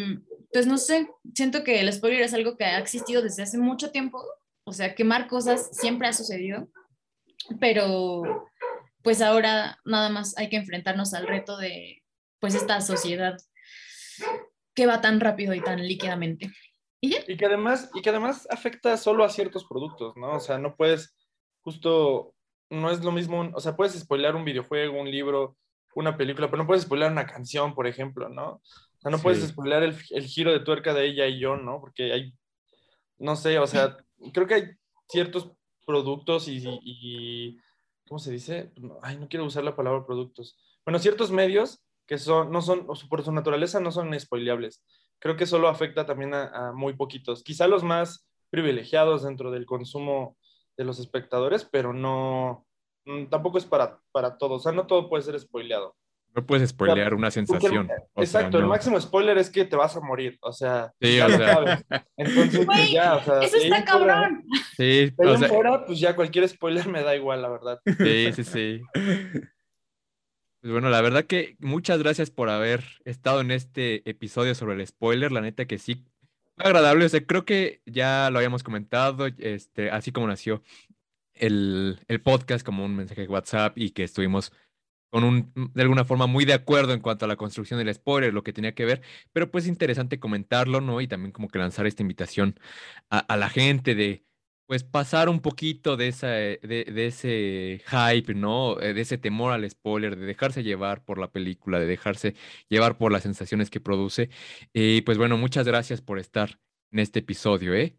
[0.54, 3.92] pues no sé, siento que el spoiler es algo que ha existido desde hace mucho
[3.92, 4.24] tiempo,
[4.64, 6.70] o sea, quemar cosas siempre ha sucedido,
[7.60, 8.50] pero
[9.04, 12.04] pues ahora nada más hay que enfrentarnos al reto de
[12.40, 13.36] pues esta sociedad
[14.74, 16.52] que va tan rápido y tan líquidamente.
[17.02, 20.36] ¿Y, y que además, y que además afecta solo a ciertos productos, ¿no?
[20.36, 21.16] O sea, no puedes,
[21.62, 22.34] justo,
[22.70, 25.58] no es lo mismo, o sea, puedes spoiler un videojuego, un libro,
[25.96, 28.54] una película, pero no puedes spoiler una canción, por ejemplo, ¿no?
[28.54, 31.80] O sea, no puedes spoiler el, el, giro de tuerca de ella y yo, ¿no?
[31.80, 32.34] Porque hay,
[33.18, 33.98] no sé, o sea,
[34.34, 34.64] creo que hay
[35.08, 35.52] ciertos
[35.86, 37.60] productos y, y, y
[38.08, 38.72] ¿cómo se dice?
[39.02, 40.58] Ay, no quiero usar la palabra productos.
[40.84, 44.84] Bueno, ciertos medios que son, no son, por su naturaleza no son spoileables.
[45.20, 50.38] Creo que solo afecta también a, muy poquitos, quizá los más privilegiados dentro del consumo
[50.78, 52.66] de los espectadores, pero no,
[53.06, 55.96] mm, tampoco es para, para todos, o sea, no todo puede ser spoileado.
[56.36, 57.90] No puedes spoilear una sensación.
[58.18, 61.82] exacto, el máximo spoiler es que te vas a morir, o sea, sí, o sea.
[62.18, 64.44] Entonces, pues ya, o sea, eso está cabrón.
[64.76, 67.80] sí, o sea, fuera, pues ya cualquier spoiler me da igual, la verdad.
[67.86, 68.82] Sí, sí, sí.
[70.66, 74.88] Pues bueno, la verdad que muchas gracias por haber estado en este episodio sobre el
[74.88, 75.32] spoiler.
[75.32, 76.04] La neta que sí,
[76.58, 77.06] agradable.
[77.06, 80.64] O sea, creo que ya lo habíamos comentado, este, así como nació
[81.36, 84.54] el, el podcast como un mensaje de WhatsApp y que estuvimos
[85.12, 88.34] con un, de alguna forma muy de acuerdo en cuanto a la construcción del spoiler,
[88.34, 89.04] lo que tenía que ver,
[89.34, 91.00] pero pues interesante comentarlo, ¿no?
[91.00, 92.60] Y también como que lanzar esta invitación
[93.12, 94.25] a la gente de
[94.68, 98.80] pues pasar un poquito de, esa, eh, de, ese hype, ¿no?
[98.82, 102.36] Eh, de ese temor al spoiler, de dejarse llevar por la película, de dejarse
[102.68, 104.30] llevar por las sensaciones que produce.
[104.74, 106.60] Y pues bueno, muchas gracias por estar
[106.92, 107.96] en este episodio, ¿eh?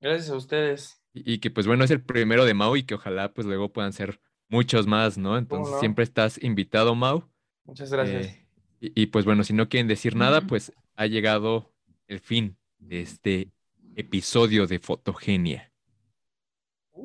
[0.00, 1.02] Gracias a ustedes.
[1.14, 3.92] Y, que pues bueno, es el primero de Mau y que ojalá pues luego puedan
[3.92, 5.38] ser muchos más, ¿no?
[5.38, 7.30] Entonces siempre estás invitado, Mau.
[7.64, 8.26] Muchas gracias.
[8.26, 8.46] Eh,
[8.80, 11.72] y, pues bueno, si no quieren decir nada, pues ha llegado
[12.08, 13.52] el fin de este
[13.94, 15.71] episodio de Fotogenia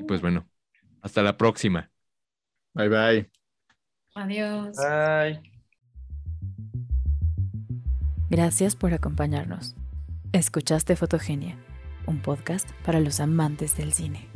[0.07, 0.47] pues bueno,
[1.01, 1.89] hasta la próxima.
[2.73, 3.31] Bye bye.
[4.15, 4.75] Adiós.
[4.77, 5.41] Bye.
[8.29, 9.75] Gracias por acompañarnos.
[10.33, 11.57] Escuchaste Fotogenia,
[12.05, 14.27] un podcast para los amantes del cine.